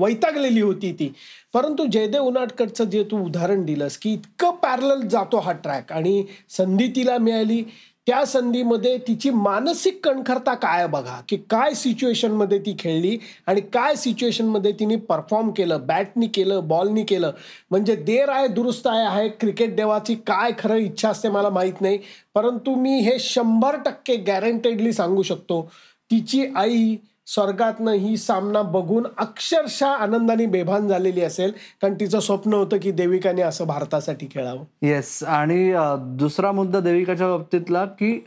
वैतागलेली 0.00 0.60
होती 0.60 0.92
ती. 0.98 1.12
परंतु 1.54 1.86
जयदेव 1.92 2.24
उनाटकटचं 2.24 2.84
जे 2.90 3.02
तू 3.10 3.24
उदाहरण 3.24 3.64
दिलंस 3.64 3.96
की 3.98 4.12
इतकं 4.12 4.54
पॅरल 4.62 5.06
जातो 5.08 5.38
हा 5.38 5.52
ट्रॅक 5.52 5.92
आणि 5.92 6.22
संधी 6.56 6.88
तिला 6.96 7.18
मिळाली. 7.18 7.62
त्या 8.06 8.24
संधीमध्ये 8.26 8.96
तिची 8.98 9.30
मानसिक 9.30 10.00
कणखरता 10.04 10.54
काय 10.54 10.86
बघा 10.86 11.20
की 11.28 11.36
काय 11.50 11.74
सिच्युएशनमध्ये 11.74 12.58
ती 12.58 12.74
खेळली 12.78 13.16
आणि 13.46 13.60
काय 13.72 13.94
सिच्युएशनमध्ये 13.96 14.72
तिने 14.72 14.96
परफॉर्म 14.96 15.50
केलं 15.50 15.86
बॅटनी 15.86 16.26
केलं 16.26 16.68
बॉलनी 16.68 17.04
केलं. 17.04 17.32
म्हणजे 17.70 17.96
देर 17.96 18.28
आहे 18.28 18.48
दुरुस्त 18.48 18.86
आहे 18.86 19.06
आहे 19.06 19.28
क्रिकेट 19.28 19.74
देवाची 19.76 20.14
काय 20.26 20.52
खरं 20.58 20.76
इच्छा 20.76 21.08
असते 21.10 21.28
मला 21.28 21.50
माहीत 21.50 21.80
नाही. 21.80 21.98
परंतु 22.34 22.74
मी 22.74 22.98
हे 23.00 23.18
शंभर 23.18 23.76
टक्के 23.76 24.16
गॅरंटेडली 24.16 24.92
सांगू 24.92 25.22
शकतो 25.22 25.62
तिची 26.10 26.44
आई 26.56 26.96
स्वर्गातनं 27.26 27.92
ही 27.92 28.16
सामना 28.16 28.62
बघून 28.62 29.06
अक्षरशः 29.18 29.86
आनंदाने 29.86 30.46
बेभान 30.46 30.88
झालेली 30.88 31.20
असेल. 31.20 31.52
कारण 31.82 31.94
तिचं 32.00 32.20
स्वप्न 32.20 32.52
होतं 32.54 32.78
की 32.82 32.90
देविकाने 32.90 33.42
असं 33.42 33.66
भारतासाठी 33.66 34.26
खेळावं. 34.32 34.64
येस 34.82 35.22
आणि 35.24 35.72
दुसरा 36.18 36.52
मुद्दा 36.52 36.80
देविकाच्या 36.80 37.28
बाबतीतला 37.28 37.84
की 37.84 38.18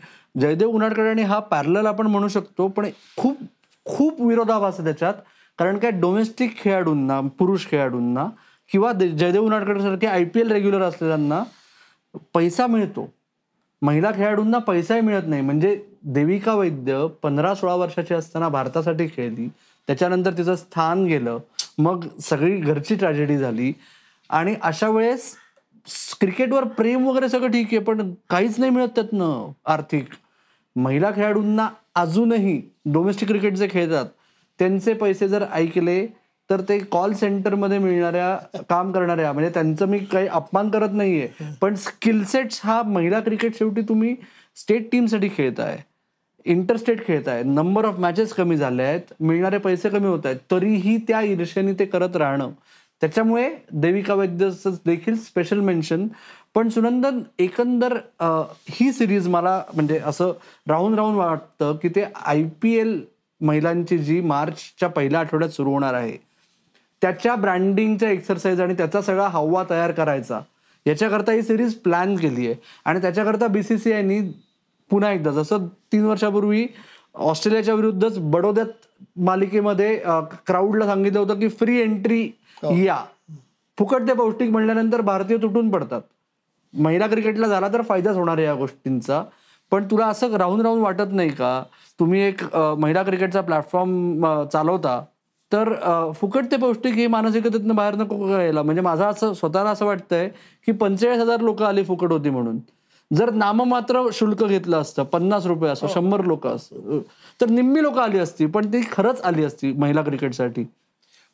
जयदेव 0.41 0.69
उनाडकर 0.69 1.09
आणि 1.09 1.21
हा 1.21 1.39
पॅरल 1.39 1.85
आपण 1.85 2.07
म्हणू 2.07 2.27
शकतो 2.27 2.67
पण 2.67 2.89
खूप 3.17 3.37
खूप 3.85 4.21
विरोधाभास 4.21 4.73
आहे 4.73 4.83
त्याच्यात. 4.83 5.13
कारण 5.59 5.77
काय 5.77 5.91
डोमेस्टिक 5.91 6.57
खेळाडूंना 6.57 7.19
पुरुष 7.39 7.65
खेळाडूंना 7.67 8.27
किंवा 8.71 8.91
जयदेव 8.93 9.43
उनाडकर 9.43 9.79
सारखे 9.81 10.07
आय 10.07 10.23
पी 10.23 10.39
एल 10.39 10.51
रेग्युलर 10.51 10.81
असलेल्यांना 10.81 11.43
पैसा 12.33 12.67
मिळतो. 12.67 13.09
महिला 13.81 14.11
खेळाडूंना 14.11 14.57
पैसाही 14.57 15.01
मिळत 15.01 15.27
नाही. 15.27 15.41
म्हणजे 15.41 15.81
देविका 16.13 16.53
वैद्य 16.53 17.07
पंधरा 17.23 17.55
सोळा 17.55 17.75
वर्षाची 17.75 18.13
असताना 18.13 18.49
भारतासाठी 18.49 19.07
खेळली. 19.07 19.47
त्याच्यानंतर 19.87 20.37
तिचं 20.37 20.55
स्थान 20.55 21.05
गेलं. 21.05 21.37
मग 21.77 22.07
सगळी 22.21 22.57
घरची 22.57 22.95
ट्रॅजेडी 22.95 23.37
झाली. 23.37 23.73
आणि 24.29 24.55
अशा 24.61 24.89
वेळेस 24.89 25.35
क्रिकेटवर 26.19 26.63
प्रेम 26.63 27.07
वगैरे 27.07 27.29
सगळं 27.29 27.51
ठीक 27.51 27.65
आहे 27.65 27.79
पण 27.79 28.13
काहीच 28.29 28.59
नाही 28.59 28.71
मिळत 28.71 28.87
त्यातनं 28.87 29.51
आर्थिक. 29.65 30.05
महिला 30.75 31.11
खेळाडूंना 31.11 31.67
अजूनही 31.95 32.61
डोमेस्टिक 32.85 33.27
क्रिकेट 33.29 33.53
जे 33.53 33.67
खेळतात 33.71 34.05
त्यांचे 34.59 34.93
पैसे 34.93 35.27
जर 35.27 35.45
ऐकले 35.51 36.05
तर 36.49 36.61
ते 36.61 36.79
कॉल 36.79 37.13
सेंटरमध्ये 37.13 37.77
मिळणाऱ्या 37.77 38.61
काम 38.69 38.91
करणाऱ्या 38.91 39.33
म्हणजे 39.33 39.49
त्यांचं 39.53 39.85
मी 39.85 39.99
काही 39.99 40.27
अपमान 40.27 40.69
करत 40.69 40.89
नाहीये. 40.91 41.27
पण 41.61 41.75
स्किलसेट्स 41.75 42.61
हा 42.63 42.81
महिला 42.83 43.19
क्रिकेट 43.19 43.57
शेवटी 43.57 43.81
तुम्ही 43.81 44.15
स्टेट 44.55 44.91
टीमसाठी 44.91 45.29
खेळताय. 45.37 45.77
इंटरस्टेट 46.47 47.05
खेळत 47.07 47.27
आहेत. 47.27 47.45
नंबर 47.45 47.85
ऑफ 47.85 47.99
मॅचेस 47.99 48.33
कमी 48.33 48.57
झाले 48.57 48.83
आहेत. 48.83 49.13
मिळणारे 49.19 49.57
पैसे 49.57 49.89
कमी 49.89 50.07
होत 50.07 50.25
आहेत. 50.25 50.37
तरीही 50.51 50.97
त्या 51.07 51.21
ईर्षेने 51.21 51.73
ते 51.79 51.85
करत 51.85 52.15
राहणं. 52.15 52.51
त्याच्यामुळे 53.01 53.49
देविका 53.71 54.13
वैद्यचं 54.13 54.75
देखील 54.85 55.15
स्पेशल 55.23 55.59
मेन्शन 55.59 56.07
पण 56.55 56.69
सुनंदन 56.69 57.19
एकंदर 57.39 57.97
ही 58.69 58.91
सिरीज 58.91 59.27
मला 59.27 59.61
म्हणजे 59.73 59.97
असं 60.05 60.31
राहून 60.69 60.95
राहून 60.95 61.15
वाटतं 61.15 61.75
की 61.81 61.89
ते 61.95 62.05
आय 62.25 62.43
पी 62.61 62.73
एल 62.77 62.99
महिलांची 63.41 63.97
जी 63.97 64.19
मार्चच्या 64.21 64.89
पहिल्या 64.89 65.19
आठवड्यात 65.19 65.51
सुरू 65.51 65.71
होणार 65.71 65.93
आहे. 65.93 66.17
त्याच्या 67.01 67.35
ब्रँडिंगच्या 67.35 68.09
एक्सरसाइज 68.11 68.61
आणि 68.61 68.73
त्याचा 68.73 69.01
सगळा 69.01 69.27
हवा 69.27 69.63
तयार 69.69 69.91
करायचा. 69.91 70.39
याच्याकरता 70.85 71.31
ही 71.31 71.41
सिरीज 71.43 71.73
प्लॅन 71.75 72.15
केली 72.17 72.47
आहे 72.47 72.55
आणि 72.85 73.01
त्याच्याकरता 73.01 73.47
बी 73.47 73.63
सी 73.63 73.77
सी 73.77 73.91
आयनी 73.93 74.19
पुन्हा 74.91 75.11
एकदा 75.11 75.31
जसं 75.31 75.67
तीन 75.91 76.05
वर्षापूर्वी 76.05 76.65
ऑस्ट्रेलियाच्या 77.15 77.73
विरुद्धच 77.75 78.17
बडोद्यात 78.31 78.67
मालिकेमध्ये 79.25 79.95
क्राऊडला 80.47 80.85
सांगितलं 80.85 81.19
होतं 81.19 81.39
की 81.39 81.47
फ्री 81.49 81.79
एंट्री 81.81 82.21
या. 82.85 82.97
फुकट 83.77 84.07
ते 84.07 84.13
पौष्टिक 84.13 84.49
म्हणल्यानंतर 84.51 85.01
भारतीय 85.01 85.37
तुटून 85.41 85.69
पडतात. 85.71 86.01
महिला 86.73 87.07
क्रिकेटला 87.07 87.47
झाला 87.47 87.67
तर 87.73 87.81
फायदाच 87.89 88.15
होणार 88.15 88.37
आहे 88.37 88.45
या 88.45 88.53
गोष्टींचा. 88.55 89.23
पण 89.71 89.85
तुला 89.91 90.05
असं 90.07 90.35
राहून 90.37 90.61
राहून 90.61 90.81
वाटत 90.81 91.13
नाही 91.13 91.29
का? 91.29 91.61
तुम्ही 91.99 92.21
एक 92.21 92.43
महिला 92.55 93.03
क्रिकेटचा 93.03 93.41
प्लॅटफॉर्म 93.41 94.25
चालवता 94.53 94.99
तर 95.51 95.73
फुकट 96.19 96.45
ते 96.51 96.57
पौष्टिक 96.57 96.93
ही 96.95 97.07
मानसिकतेतनं 97.07 97.75
बाहेर 97.75 97.95
नको 97.95 98.27
यायला? 98.29 98.61
म्हणजे 98.61 98.81
माझं 98.81 99.05
असं 99.05 99.33
स्वतःला 99.33 99.69
असं 99.69 99.85
वाटतंय 99.85 100.29
की 100.67 100.71
पंचेचाळीस 100.71 101.21
हजार 101.21 101.41
लोक 101.41 101.61
आली 101.63 101.83
फुकट 101.83 102.11
होती 102.11 102.29
म्हणून. 102.29 102.57
जर 103.11 103.29
नाममात्र 103.29 104.01
शुल्क 104.13 104.43
घेतलं 104.43 104.77
असतं 104.77 105.03
पन्नास 105.03 105.45
रुपये 105.45 105.69
असो 105.69 105.87
शंभर 105.87 106.21
लोक 106.21 106.47
असं 106.47 106.99
तर 107.41 107.49
निम्मी 107.49 107.83
लोक 107.83 107.97
आली 107.97 108.19
असती 108.19 108.45
पण 108.45 108.67
ती 108.67 108.81
खरंच 108.91 109.21
आली 109.21 109.43
असती 109.43 109.71
महिला 109.73 110.01
क्रिकेटसाठी 110.01 110.65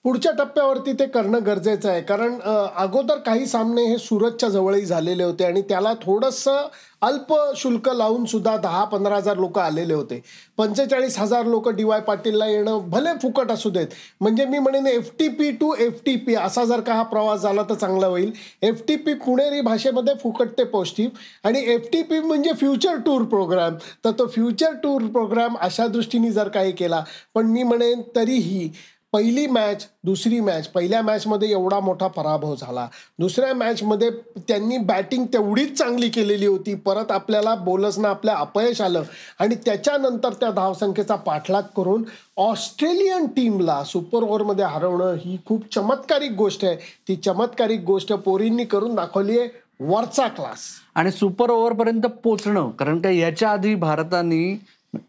पुढच्या 0.05 0.31
टप्प्यावरती 0.37 0.93
ते 0.99 1.05
करणं 1.07 1.45
गरजेचं 1.45 1.89
आहे. 1.89 2.01
कारण 2.01 2.39
अगोदर 2.75 3.17
काही 3.25 3.45
सामने 3.47 3.83
हे 3.85 3.97
सुरतच्या 3.97 4.49
जवळही 4.49 4.85
झालेले 4.85 5.23
होते 5.23 5.43
आणि 5.45 5.61
त्याला 5.69 5.93
थोडंसं 6.01 6.67
अल्प 7.01 7.33
शुल्क 7.57 7.87
लावून 7.89 8.25
सुद्धा 8.25 8.55
दहा 8.57 8.83
पंधरा 8.91 9.15
हजार 9.15 9.37
लोक 9.37 9.57
आलेले 9.59 9.93
होते. 9.93 10.21
पंचेचाळीस 10.57 11.17
हजार 11.19 11.45
लोक 11.45 11.67
डी 11.69 11.83
वाय 11.83 11.99
पाटीलला 12.01 12.45
येणं 12.47 12.89
भले 12.89 13.09
फुकट 13.21 13.51
असू 13.51 13.69
देत 13.69 13.87
म्हणजे 14.21 14.45
मी 14.45 14.59
म्हणेन 14.59 14.87
F 14.87 15.09
T 15.19 15.27
P 15.29 15.49
to 15.51 15.73
F 15.79 15.99
T 16.05 16.15
P 16.25 16.35
असा 16.35 16.63
जर 16.65 16.81
का 16.81 16.93
हा 16.93 17.03
प्रवास 17.03 17.41
झाला 17.41 17.63
तर 17.69 17.73
चांगला 17.73 18.07
होईल. 18.07 18.31
एफ 18.61 18.81
टी 18.87 18.95
पी 18.95 19.13
पुणेरी 19.15 19.61
भाषेमध्ये 19.61 20.13
फुकट 20.23 20.57
ते 20.57 20.63
पौष्टिक 20.65 21.13
आणि 21.43 21.63
एफ 21.73 21.87
टी 21.93 22.01
पी 22.01 22.19
म्हणजे 22.19 22.53
फ्युचर 22.59 22.97
टूर 23.05 23.23
प्रोग्राम. 23.25 23.75
तर 24.05 24.11
तो 24.19 24.27
फ्युचर 24.27 24.73
टूर 24.83 25.05
प्रोग्राम 25.11 25.55
अशा 25.61 25.87
दृष्टीने 25.87 26.31
जर 26.31 26.47
काही 26.47 26.71
केला 26.71 27.03
पण 27.35 27.47
मी 27.47 27.63
म्हणेन 27.63 28.01
तरीही 28.15 28.69
पहिली 29.13 29.45
मॅच 29.47 29.85
दुसरी 30.03 30.39
मॅच 30.39 30.67
पहिल्या 30.67 31.01
मॅचमध्ये 31.01 31.51
एवढा 31.51 31.79
मोठा 31.79 32.07
पराभव 32.07 32.55
झाला. 32.55 32.87
दुसऱ्या 33.19 33.53
मॅचमध्ये 33.55 34.09
त्यांनी 34.37 34.77
बॅटिंग 34.77 35.25
तेवढीच 35.25 35.77
चांगली 35.77 36.09
केलेली 36.09 36.45
होती. 36.45 36.75
परत 36.75 37.11
आपल्याला 37.11 37.55
बोलसनं 37.55 38.07
आपल्या 38.07 38.35
अपयश 38.35 38.81
आलं. 38.81 39.03
आणि 39.39 39.55
त्याच्यानंतर 39.55 40.33
त्या 40.33 40.51
धावसंख्येचा 40.51 41.15
पाठलाग 41.15 41.63
करून 41.77 42.03
ऑस्ट्रेलियन 42.37 43.25
टीमला 43.25 43.83
सुपर 43.83 44.23
ओव्हरमध्ये 44.23 44.65
हरवणं 44.65 45.13
ही 45.13 45.37
खूप 45.45 45.73
चमत्कारिक 45.75 46.31
गोष्ट 46.31 46.65
आहे. 46.65 46.75
ती 47.07 47.15
चमत्कारिक 47.15 47.83
गोष्ट 47.83 48.13
पोरींनी 48.13 48.65
करून 48.65 48.95
दाखवली 48.95 49.39
आहे. 49.39 49.63
वरचा 49.79 50.27
क्लास 50.27 50.59
आणि 50.95 51.11
सुपर 51.11 51.49
ओव्हरपर्यंत 51.49 52.01
पोचणं 52.01 52.69
कारण 52.69 52.99
का 53.01 53.09
याच्या 53.09 53.49
आधी 53.51 53.75
भारताने 53.75 54.61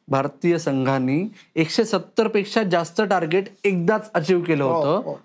भारतीय 0.09 0.59
संघाने 0.59 1.29
एकशे 1.55 1.85
सत्तरपेक्षा 1.85 2.63
जास्त 2.63 3.03
टार्गेट 3.03 3.45
एकदाच 3.65 4.11
अचीव 4.15 4.41
केलं 4.41 4.65
होतं. 4.65 4.97
हो. 4.97 5.21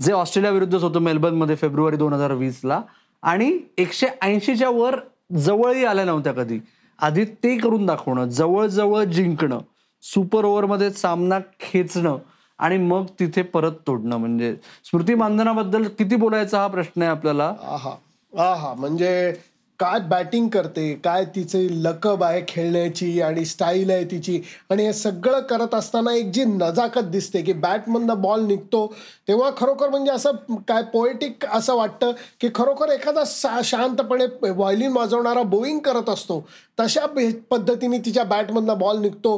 जे 0.00 0.12
ऑस्ट्रेलिया 0.12 0.52
विरुद्धच 0.52 0.82
होतं 0.82 1.00
मेलबर्नमध्ये 1.00 1.56
फेब्रुवारी 1.56 1.96
दोन 1.96 2.12
हजार 2.12 2.32
वीसला. 2.32 2.82
आणि 3.22 3.58
एकशे 3.78 4.06
ऐंशीच्या 4.22 4.70
वर 4.70 4.96
जवळही 5.36 5.84
आल्या 5.84 6.04
नव्हत्या 6.04 6.32
कधी. 6.32 6.60
आधी 6.98 7.24
ते 7.24 7.56
करून 7.58 7.86
दाखवणं 7.86 8.28
जवळ 8.28 9.04
जिंकणं 9.04 9.58
सुपर 10.02 10.44
ओव्हरमध्ये 10.44 10.90
सामना 10.90 11.38
खेचणं 11.60 12.16
आणि 12.58 12.78
मग 12.78 13.04
तिथे 13.20 13.42
परत 13.42 13.72
तोडणं. 13.86 14.16
म्हणजे 14.16 14.56
स्मृती 14.84 15.14
मानधनाबद्दल 15.14 15.84
किती 15.84 16.16
बोलायचा 16.16 16.60
हा 16.60 16.66
प्रश्न 16.66 17.02
आहे 17.02 17.10
आपल्याला? 17.10 17.54
आहा 17.62 17.94
आहा. 18.38 18.74
म्हणजे 18.74 19.32
काय 19.80 19.98
बॅटिंग 20.08 20.48
करते 20.48 20.92
काय 21.04 21.24
तिचे 21.34 21.66
लकब 21.84 22.24
आहे 22.24 22.42
खेळण्याची 22.48 23.20
आणि 23.20 23.44
स्टाईल 23.44 23.90
आहे 23.90 24.04
तिची 24.10 24.40
आणि 24.70 24.84
हे 24.86 24.92
सगळं 24.92 25.40
करत 25.40 25.74
असताना 25.74 26.12
एक 26.14 26.30
जी 26.32 26.44
नजाकत 26.44 27.10
दिसते 27.10 27.42
की 27.42 27.52
बॅटमधनं 27.52 28.20
बॉल 28.22 28.44
निघतो. 28.46 28.86
तेव्हा 29.28 29.50
खरोखर 29.56 29.88
म्हणजे 29.88 30.10
असं 30.12 30.56
काय 30.68 30.82
पोएटिक 30.92 31.44
असं 31.52 31.76
वाटतं 31.76 32.12
की 32.40 32.48
खरोखर 32.54 32.92
एखादा 32.92 33.24
सा 33.24 33.60
शांतपणे 33.64 34.26
व्हायलिन 34.42 34.92
वाजवणारा 34.92 35.42
बोईंग 35.42 35.78
करत 35.78 36.08
असतो. 36.08 36.40
तशा 36.80 37.06
पद्धतीने 37.50 37.98
तिच्या 37.98 38.24
बॅटमधनं 38.24 38.78
बॉल 38.78 38.98
निघतो. 39.00 39.36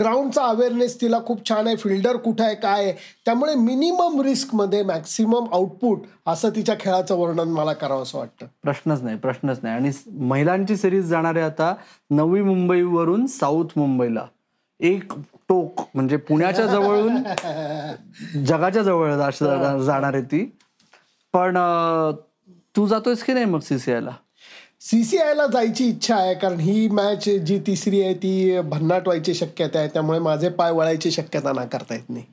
ग्राउंडचा 0.00 0.44
अवेअरनेस 0.44 1.00
तिला 1.00 1.18
खूप 1.26 1.48
छान 1.48 1.66
आहे. 1.66 1.76
फिल्डर 1.76 2.16
कुठं 2.16 2.44
आहे 2.44 2.54
काय 2.54 2.84
आहे 2.84 2.92
त्यामुळे 3.26 3.54
मिनिमम 3.54 4.20
रिस्कमध्ये 4.22 4.82
मॅक्सिमम 4.84 5.46
आउटपुट 5.52 6.02
असं 6.26 6.50
तिच्या 6.56 6.74
खेळाचं 6.80 7.16
वर्णन 7.16 7.48
मला 7.50 7.72
करावं 7.72 8.02
असं 8.02 8.18
वाटतं. 8.18 8.46
प्रश्नच 8.62 9.02
नाही 9.02 9.16
प्रश्नच 9.18 9.57
नाही. 9.62 9.74
आणि 9.76 9.90
महिलांची 10.26 10.76
सिरीज 10.76 11.04
जाणार 11.04 11.36
आहे 11.36 11.44
आता 11.44 11.74
नवी 12.10 12.42
मुंबईवरून 12.42 13.26
साऊथ 13.26 13.64
मुंबईला. 13.76 14.26
एक 14.80 15.12
टोक 15.48 15.80
म्हणजे 15.94 16.16
पुण्याच्या 16.16 16.66
जवळून 16.72 17.16
जगाच्या 18.44 18.82
जवळ 18.82 19.14
जाणार 19.78 20.14
आहे 20.14 20.22
ती. 20.22 20.44
पण 21.34 21.56
तू 22.76 22.86
जातोयस 22.86 23.22
की 23.22 23.32
नाही 23.32 23.44
मग 23.44 23.60
सीसीआयला 23.60 24.10
सीसीआयला 24.80 25.46
जायची 25.46 25.88
इच्छा 25.88 26.16
आहे 26.16 26.34
कारण 26.34 26.60
ही 26.60 26.88
मॅच 26.88 27.28
जी 27.28 27.58
तिसरी 27.66 28.02
आहे 28.02 28.14
ती 28.14 28.60
भन्नाट 28.60 29.02
व्हायची 29.06 29.34
शक्यता 29.34 29.78
आहे. 29.78 29.88
त्यामुळे 29.88 30.18
माझे 30.18 30.48
पाय 30.48 30.70
वळायची 30.72 31.10
शक्यता 31.10 31.52
नाकारता 31.52 31.94
येत 31.94 32.10
नाही. 32.10 32.24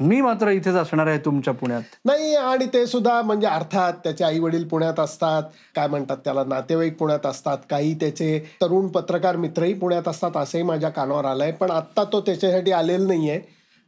मी 0.00 0.20
मात्र 0.20 0.50
इथेच 0.50 0.74
असणार 0.74 1.06
आहे 1.06 1.18
तुमच्या 1.18 1.52
पुण्यात. 1.54 1.82
नाही 2.04 2.34
आणि 2.34 2.66
ते 2.74 2.86
सुद्धा 2.86 3.20
म्हणजे 3.22 3.46
अर्थात 3.46 3.92
त्याचे 4.04 4.24
आई 4.24 4.38
वडील 4.38 4.66
पुण्यात 4.68 5.00
असतात 5.00 5.42
काय 5.74 5.86
म्हणतात 5.86 6.16
त्याला 6.24 6.44
नातेवाईक 6.44 6.96
पुण्यात 6.98 7.26
असतात 7.26 7.58
काही 7.70 7.94
त्याचे 7.94 8.38
तरुण 8.62 8.86
पत्रकार 8.88 9.36
मित्रही 9.36 9.74
पुण्यात 9.74 10.08
असतात 10.08 10.36
असंही 10.36 10.64
माझ्या 10.64 10.90
कानावर 10.90 11.24
आलंय. 11.24 11.50
पण 11.50 11.70
आत्ता 11.70 12.04
तो 12.12 12.20
त्याच्यासाठी 12.20 12.72
आलेला 12.72 13.06
नाहीये. 13.06 13.40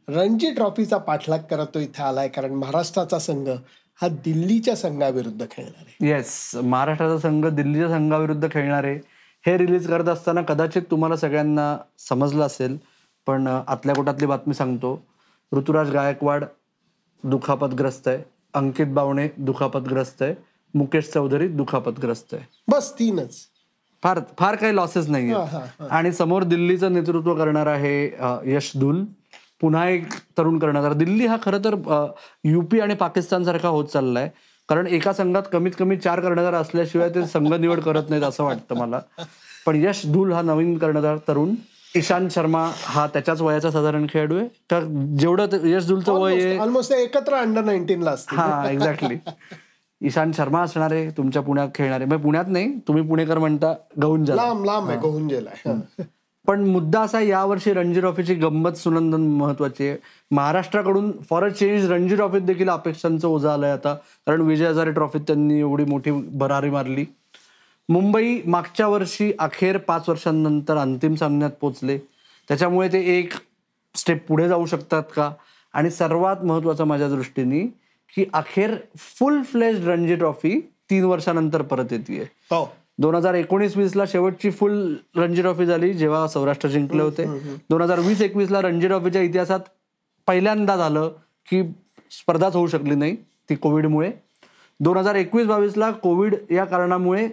रणजी 0.07 0.51
ट्रॉफीचा 0.53 0.97
पाठलाग 0.97 1.39
करत 1.49 1.67
तो 1.73 1.79
इथे 1.79 2.03
आलाय 2.03 2.27
कारण 2.27 2.53
महाराष्ट्राचा 2.53 3.19
संघ 3.19 3.47
हा 3.99 4.07
दिल्लीच्या 4.23 4.75
संघाविरुद्ध 4.75 5.45
खेळणार. 5.51 5.81
आहे 5.81 6.09
येस 6.09 6.51
महाराष्ट्राचा 6.55 7.17
संघ 7.19 7.45
दिल्लीच्या 7.47 7.89
संघाविरुद्ध 7.89 8.47
खेळणार. 8.51 8.83
आहे 8.83 8.99
हे 9.45 9.57
रिलीज 9.57 9.87
करत 9.87 10.09
असताना 10.09 10.41
कदाचित 10.41 10.81
तुम्हाला 10.91 11.15
सगळ्यांना 11.17 11.75
समजलं 11.99 12.45
असेल 12.45 12.77
पण 13.27 13.47
आतल्या 13.47 13.95
कोटातली 13.95 14.25
बातमी 14.25 14.53
सांगतो. 14.53 14.95
ऋतुराज 15.51 15.91
गायकवाड 15.91 16.43
दुखापतग्रस्त 17.23 18.07
आहे. 18.07 18.17
अंकित 18.53 18.87
बावणे 18.93 19.27
दुखापतग्रस्त 19.37 20.21
आहे. 20.21 20.33
मुकेश 20.73 21.09
चौधरी 21.13 21.47
दुखापतग्रस्त 21.47 22.33
आहे. 22.33 22.43
बस 22.71 22.91
तीनच. 22.99 23.35
फार 24.03 24.19
फार 24.39 24.55
काही 24.55 24.75
लॉसेस 24.75 25.07
नाही 25.09 25.33
आणि 25.91 26.11
समोर 26.13 26.43
दिल्लीचं 26.43 26.93
नेतृत्व 26.93 27.33
करणार 27.35 27.67
आहे 27.67 28.05
यश 28.53 28.71
धुल 28.79 29.03
पुन्हा 29.61 29.87
एक 29.89 30.13
तरुण 30.37 30.57
कर्णधार 30.59 30.93
दिल्ली 30.93 31.25
हा 31.25 31.37
खरं 31.43 31.63
तर 31.65 31.75
युपी 32.43 32.79
आणि 32.79 32.93
पाकिस्तान 32.95 33.43
सारखा 33.43 33.67
होत 33.67 33.85
चाललाय. 33.85 34.29
कारण 34.69 34.87
एका 34.87 35.13
संघात 35.13 35.43
कमीत 35.51 35.71
कमी 35.79 35.97
चार 35.97 36.19
कर्णधार 36.19 36.53
असल्याशिवाय 36.53 37.09
ते 37.15 37.25
संघ 37.27 37.53
निवड 37.53 37.79
करत 37.79 38.09
नाहीत 38.09 38.23
असं 38.23 38.43
वाटतं 38.43 38.77
मला. 38.77 38.99
पण 39.65 39.75
यश 39.75 40.01
धुल 40.05 40.31
हा 40.33 40.41
नवीन 40.41 40.77
कर्णधार 40.77 41.17
तरुण. 41.27 41.53
ईशांत 41.95 42.29
शर्मा 42.31 42.63
हा 42.83 43.05
त्याच्याच 43.07 43.41
वयाचा 43.41 43.71
साधारण 43.71 44.05
खेळाडू 44.09 44.37
आहे. 44.37 44.47
तर 44.71 44.83
जेवढं 45.19 45.65
यश 45.67 45.87
धुलचं 45.87 46.13
वय 46.13 46.41
आहे 46.43 46.57
ऑलमोस्ट 46.57 46.93
एकत्र 46.93 47.35
अंडर 47.35 47.63
नाईन्टीन 47.63 48.01
ला 48.03 48.15
हा 48.29 48.69
एक्झॅक्टली 48.71 49.17
ईशांत 50.01 50.33
शर्मा 50.37 50.61
असणार 50.61 50.91
आहे 50.91 51.09
तुमच्या 51.17 51.41
पुण्यात 51.41 51.69
खेळणारे 51.75 52.05
म्हणजे 52.05 52.23
पुण्यात 52.23 52.45
नाही 52.47 52.71
तुम्ही 52.87 53.03
पुणेकर 53.07 53.37
म्हणता 53.37 53.73
गौंजला 54.01 54.35
लांब 54.35 54.65
लांब 54.65 54.89
आहे 54.89 54.97
गोहुंजेला 54.99 55.49
आहे. 55.49 56.03
पण 56.47 56.63
मुद्दा 56.63 56.99
असा 57.01 57.19
यावर्षी 57.19 57.73
रणजी 57.73 57.99
ट्रॉफीची 57.99 58.33
गंमत 58.35 58.73
सुनंदन 58.77 59.21
महत्वाची 59.37 59.87
आहे. 59.87 59.97
महाराष्ट्राकडून 60.31 61.11
फॉर 61.29 61.43
अ 61.43 61.49
चेंज 61.49 61.89
रणजी 61.91 62.15
ट्रॉफीत 62.15 62.41
देखील 62.41 62.69
अपेक्षांचं 62.69 63.27
ओझं 63.27 63.49
आलंय 63.49 63.71
आता. 63.71 63.93
कारण 64.27 64.41
विजय 64.41 64.67
हजारे 64.67 64.91
ट्रॉफीत 64.91 65.21
त्यांनी 65.27 65.59
एवढी 65.59 65.85
मोठी 65.85 66.11
भरारी 66.11 66.69
मारली. 66.69 67.05
मुंबई 67.89 68.41
मागच्या 68.45 68.87
वर्षी 68.87 69.31
अखेर 69.39 69.77
पाच 69.77 70.07
वर्षांनंतर 70.09 70.77
अंतिम 70.77 71.15
सामन्यात 71.15 71.51
पोचले. 71.61 71.97
त्याच्यामुळे 72.47 72.87
ते 72.93 72.99
एक 73.17 73.33
स्टेप 73.95 74.25
पुढे 74.27 74.47
जाऊ 74.47 74.65
शकतात 74.65 75.03
का? 75.15 75.31
आणि 75.73 75.89
सर्वात 75.91 76.43
महत्वाचं 76.43 76.83
माझ्या 76.83 77.09
दृष्टीने 77.09 77.59
की 78.15 78.25
अखेर 78.33 78.75
फुल 78.97 79.41
फ्लेज 79.43 79.87
रणजी 79.87 80.15
ट्रॉफी 80.15 80.59
तीन 80.89 81.03
वर्षानंतर 81.03 81.61
परत 81.61 81.91
येते 81.91 82.21
हो. 82.51 82.65
दोन 82.97 83.15
हजार 83.15 83.33
एकोणीस 83.33 83.77
वीस 83.77 83.95
ला 83.95 84.03
शेवटची 84.07 84.51
फुल 84.51 84.95
रणजी 85.15 85.41
ट्रॉफी 85.41 85.65
झाली 85.65 85.93
जेव्हा 85.93 86.27
सौराष्ट्र 86.27 86.69
जिंकले 86.69 87.03
होते. 87.03 87.25
दोन 87.69 87.81
हजार 87.81 87.99
वीस 87.99 88.21
एकवीस 88.21 88.51
ला 88.51 88.61
रणजी 88.61 88.87
ट्रॉफीच्या 88.87 89.21
इतिहासात 89.21 89.59
पहिल्यांदा 90.27 90.75
झालं 90.77 91.11
की 91.47 91.61
स्पर्धाच 92.11 92.55
होऊ 92.55 92.67
शकली 92.67 92.95
नाही 92.95 93.15
ती 93.49 93.55
कोविडमुळे. 93.55 94.11
दोन 94.79 94.97
हजार 94.97 95.15
एकवीस 95.15 95.47
बावीस 95.47 95.77
ला 95.77 95.91
कोविड 95.91 96.35
या 96.51 96.65
कारणामुळे 96.65 97.27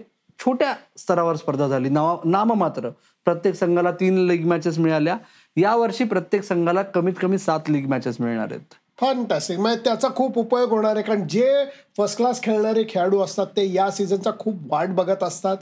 छोट्या 0.45 0.73
स्तरावर 0.99 1.37
स्पर्धा 1.37 1.69
झाली. 1.69 1.89
नावा 1.89 2.17
नाममात्र 2.25 2.89
प्रत्येक 3.27 3.55
संघाला 3.55 3.91
तीन 3.91 4.27
लीग 4.27 4.47
मॅचेस 4.47 4.79
मिळाल्या. 4.79 5.17
यावर्षी 5.57 6.05
प्रत्येक 6.05 6.45
संघाला 6.45 6.83
कमीत 6.85 7.15
कमी 7.21 7.39
सात 7.39 7.71
लीग 7.71 7.87
मॅचेस 7.89 8.21
मिळणार 8.21 8.51
आहेत. 8.51 8.75
फॅन्टॅस्टिक 9.01 9.59
म्हणजे 9.59 9.81
त्याचा 9.85 10.09
खूप 10.17 10.39
उपयोग 10.39 10.71
होणार 10.71 10.97
आहे 10.97 11.03
कारण 11.03 11.27
जे 11.29 11.65
फर्स्ट 11.97 12.17
क्लास 12.17 12.43
खेळणारे 12.43 12.85
खेळाडू 12.89 13.21
असतात 13.21 13.47
ते 13.57 13.73
या 13.73 13.91
सीझनचा 13.91 14.31
खूप 14.39 14.73
वाट 14.73 14.89
बघत 14.89 15.23
असतात. 15.23 15.57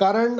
कारण 0.00 0.38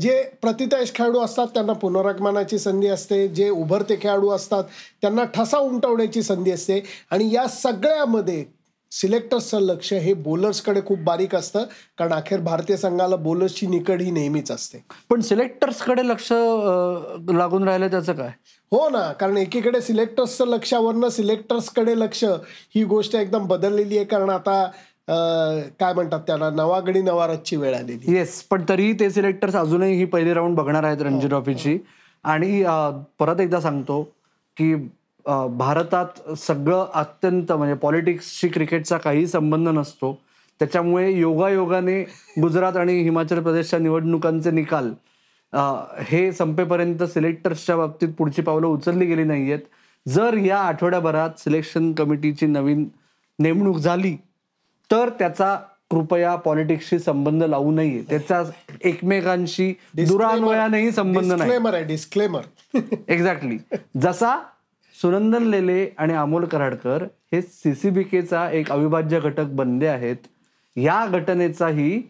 जे 0.00 0.22
प्रतितायश 0.42 0.92
खेळाडू 0.94 1.20
असतात 1.20 1.46
त्यांना 1.54 1.72
पुनरागमनाची 1.72 2.58
संधी 2.58 2.88
असते. 2.88 3.26
जे 3.28 3.48
उभरते 3.50 3.96
खेळाडू 4.02 4.30
असतात 4.30 4.64
त्यांना 5.02 5.24
ठसा 5.34 5.58
उमटवण्याची 5.58 6.22
संधी 6.22 6.50
असते. 6.50 6.82
आणि 7.10 7.28
या 7.34 7.46
सगळ्यामध्ये 7.48 8.44
सिलेक्टर्सचं 8.92 9.60
लक्ष 9.60 9.92
हे 9.92 10.12
बॉलर्सकडे 10.14 10.80
खूप 10.86 10.98
बारीक 11.04 11.34
असतं 11.34 11.64
कारण 11.98 12.12
अखेर 12.12 12.40
भारतीय 12.40 12.76
संघाला 12.76 13.16
बॉलर्सची 13.16 13.66
निकड 13.66 14.00
ही 14.02 14.10
नेहमीच 14.10 14.50
असते. 14.50 14.82
पण 15.10 15.20
सिलेक्टर्सकडे 15.20 16.06
लक्ष 16.08 16.32
लागून 17.32 17.64
राहिलं 17.64 17.90
त्याचं 17.90 18.12
काय? 18.12 18.30
हो 18.72 18.88
ना 18.90 19.10
कारण 19.12 19.36
एकीकडे 19.36 19.80
सिलेक्टर्सचं 19.80 20.46
लक्षावरनं 20.46 21.08
सिलेक्टर्सकडे 21.08 21.98
लक्ष 21.98 22.24
ही 22.74 22.84
गोष्ट 22.84 23.16
एकदम 23.16 23.46
बदललेली 23.46 23.96
आहे 23.96 24.06
कारण 24.06 24.30
आता 24.30 24.64
काय 25.80 25.92
म्हणतात 25.94 26.20
त्याला 26.26 26.50
नवागडी 26.50 27.00
नवारतची 27.02 27.56
वेळ 27.56 27.74
आलेली 27.74 28.16
येस 28.16 28.42
पण 28.50 28.64
तरीही 28.68 28.92
ते 29.00 29.10
सिलेक्टर्स 29.10 29.56
अजूनही 29.56 29.96
ही 29.98 30.04
पहिली 30.04 30.34
राऊंड 30.34 30.56
बघणार 30.56 30.84
आहेत 30.84 31.02
रणजी 31.02 31.28
ट्रॉफीची. 31.28 31.78
आणि 32.24 32.62
परत 33.18 33.40
एकदा 33.40 33.60
सांगतो 33.60 34.02
की 34.56 34.74
भारतात 35.26 36.34
सगळं 36.38 36.86
अत्यंत 36.94 37.52
म्हणजे 37.52 37.74
पॉलिटिक्सशी 37.74 38.48
क्रिकेटचा 38.48 38.96
काही 38.98 39.26
संबंध 39.26 39.68
नसतो. 39.68 40.18
त्याच्यामुळे 40.60 41.10
योगायोगाने 41.12 42.00
गुजरात 42.40 42.76
आणि 42.76 42.98
हिमाचल 43.02 43.42
प्रदेशच्या 43.42 43.78
निवडणुकांचे 43.78 44.50
निकाल 44.50 44.92
हे 46.08 46.30
संपेपर्यंत 46.32 47.02
सिलेक्टर्सच्या 47.04 47.76
बाबतीत 47.76 48.08
पुढची 48.18 48.42
पावलं 48.42 48.66
उचलली 48.66 49.06
गेली 49.06 49.24
नाहीयेत. 49.24 49.58
जर 50.06 50.36
या 50.36 50.58
आठवड्याभरात 50.58 51.38
सिलेक्शन 51.38 51.92
कमिटीची 51.92 52.46
नवीन 52.46 52.88
नेमणूक 53.38 53.76
झाली 53.76 54.16
तर 54.90 55.08
त्याचा 55.18 55.54
कृपया 55.90 56.34
पॉलिटिक्सशी 56.36 56.98
संबंध 56.98 57.44
लावू 57.44 57.70
नये. 57.72 58.02
त्याचा 58.10 58.42
एकमेकांशी 58.84 59.72
दुरान्वयानेही 59.96 60.90
संबंध 60.90 61.32
नाही. 61.32 61.84
डिस्क्लेमर 61.84 62.78
एक्झॅक्टली 63.08 63.58
जसा 64.00 64.38
सुनंदन 65.02 65.42
लेले 65.42 65.88
आणि 65.98 66.14
अमोल 66.14 66.44
कराडकर 66.44 67.02
हे 67.32 67.42
सीसीबीकेचा 67.42 68.50
एक 68.50 68.70
अविभाज्य 68.72 69.20
घटक 69.20 69.44
बनले 69.44 69.86
आहेत. 69.86 70.16
या 70.76 71.06
घटनेचाही 71.06 72.02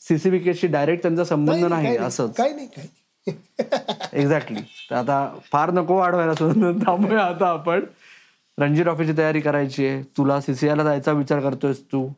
सीसीबीकेशी 0.00 0.66
डायरेक्ट 0.66 1.02
त्यांचा 1.02 1.24
संबंध 1.24 1.64
नाही 1.64 1.96
असंच. 1.96 2.36
काही 2.36 2.54
नाही 2.54 2.66
काही. 2.66 2.88
एक्झॅक्टली 4.12 4.60
तर 4.90 4.94
आता 4.94 5.38
फार 5.52 5.70
नको 5.70 5.96
वाढवायला 5.96 6.34
सुनंदन 6.34 6.86
थांबूया 6.86 7.20
आता 7.20 7.48
आपण 7.48 7.84
रणजी 8.58 8.82
ट्रॉफीची 8.82 9.12
तयारी 9.18 9.40
करायची 9.40 9.86
आहे. 9.86 10.02
तुला 10.02 10.40
सीसीआयला 10.40 10.84
जायचा 10.84 11.12
विचार 11.12 11.40
करतोयस 11.40 11.84
तू. 11.84 12.08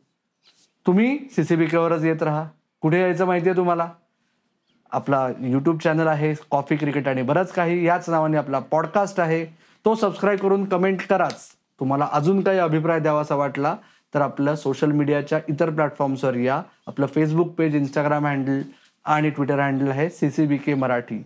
तुम्ही 0.87 1.17
सीसीबीकेवरच 1.35 2.03
येत 2.03 2.23
राहा. 2.23 2.47
कुठे 2.81 3.01
यायचं 3.01 3.25
माहितीये 3.25 3.55
तुम्हाला? 3.55 3.89
आपला 4.91 5.27
युट्यूब 5.39 5.79
चॅनल 5.79 6.07
आहे 6.07 6.33
कॉफी 6.51 6.75
क्रिकेट 6.75 7.07
आणि 7.07 7.21
बरंच 7.21 7.51
काही. 7.51 7.87
याच 7.87 8.09
नावाने 8.09 8.37
आपला 8.37 8.59
पॉडकास्ट 8.59 9.19
आहे. 9.19 9.68
तो 9.85 9.95
सबस्क्राईब 9.95 10.39
करून 10.39 10.65
कमेंट 10.65 11.01
कराच. 11.01 11.47
तुम्हाला 11.79 12.07
अजून 12.11 12.41
काही 12.41 12.59
अभिप्राय 12.59 12.99
द्यावासा 12.99 13.35
वाटला 13.35 13.75
तर 14.13 14.21
आपल्या 14.21 14.55
सोशल 14.55 14.91
मीडियाच्या 14.91 15.39
इतर 15.49 15.69
प्लॅटफॉर्म्सवर 15.69 16.35
या. 16.35 16.61
आपलं 16.87 17.05
फेसबुक 17.05 17.47
पेज 17.47 17.75
इंस्टाग्राम 17.75 18.25
हँडल 18.25 18.61
आणि 19.05 19.29
ट्विटर 19.29 19.59
हँडल 19.59 19.87
आहे 19.87 20.09
सीसीबी 20.09 20.57
के 20.57 20.73
मराठी. 20.73 21.17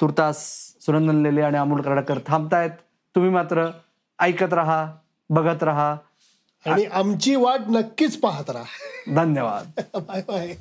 तुर्तास 0.00 0.36
सुनंदन 0.80 1.16
लेले 1.16 1.40
आणि 1.40 1.56
अमोल 1.56 1.80
कराडकर 1.80 2.18
थांबतायत. 2.26 2.70
तुम्ही 3.14 3.30
मात्र 3.30 3.66
ऐकत 4.18 4.52
राहा 4.52 4.92
बघत 5.30 5.62
राहा. 5.62 5.96
आणि 6.66 6.84
आमची 6.84 7.36
वाट 7.36 7.60
नक्कीच 7.68 8.20
पाहत 8.20 8.50
राहा. 8.50 8.64
धन्यवाद. 9.14 9.80
Bye 9.96 10.22
bye. 10.28 10.54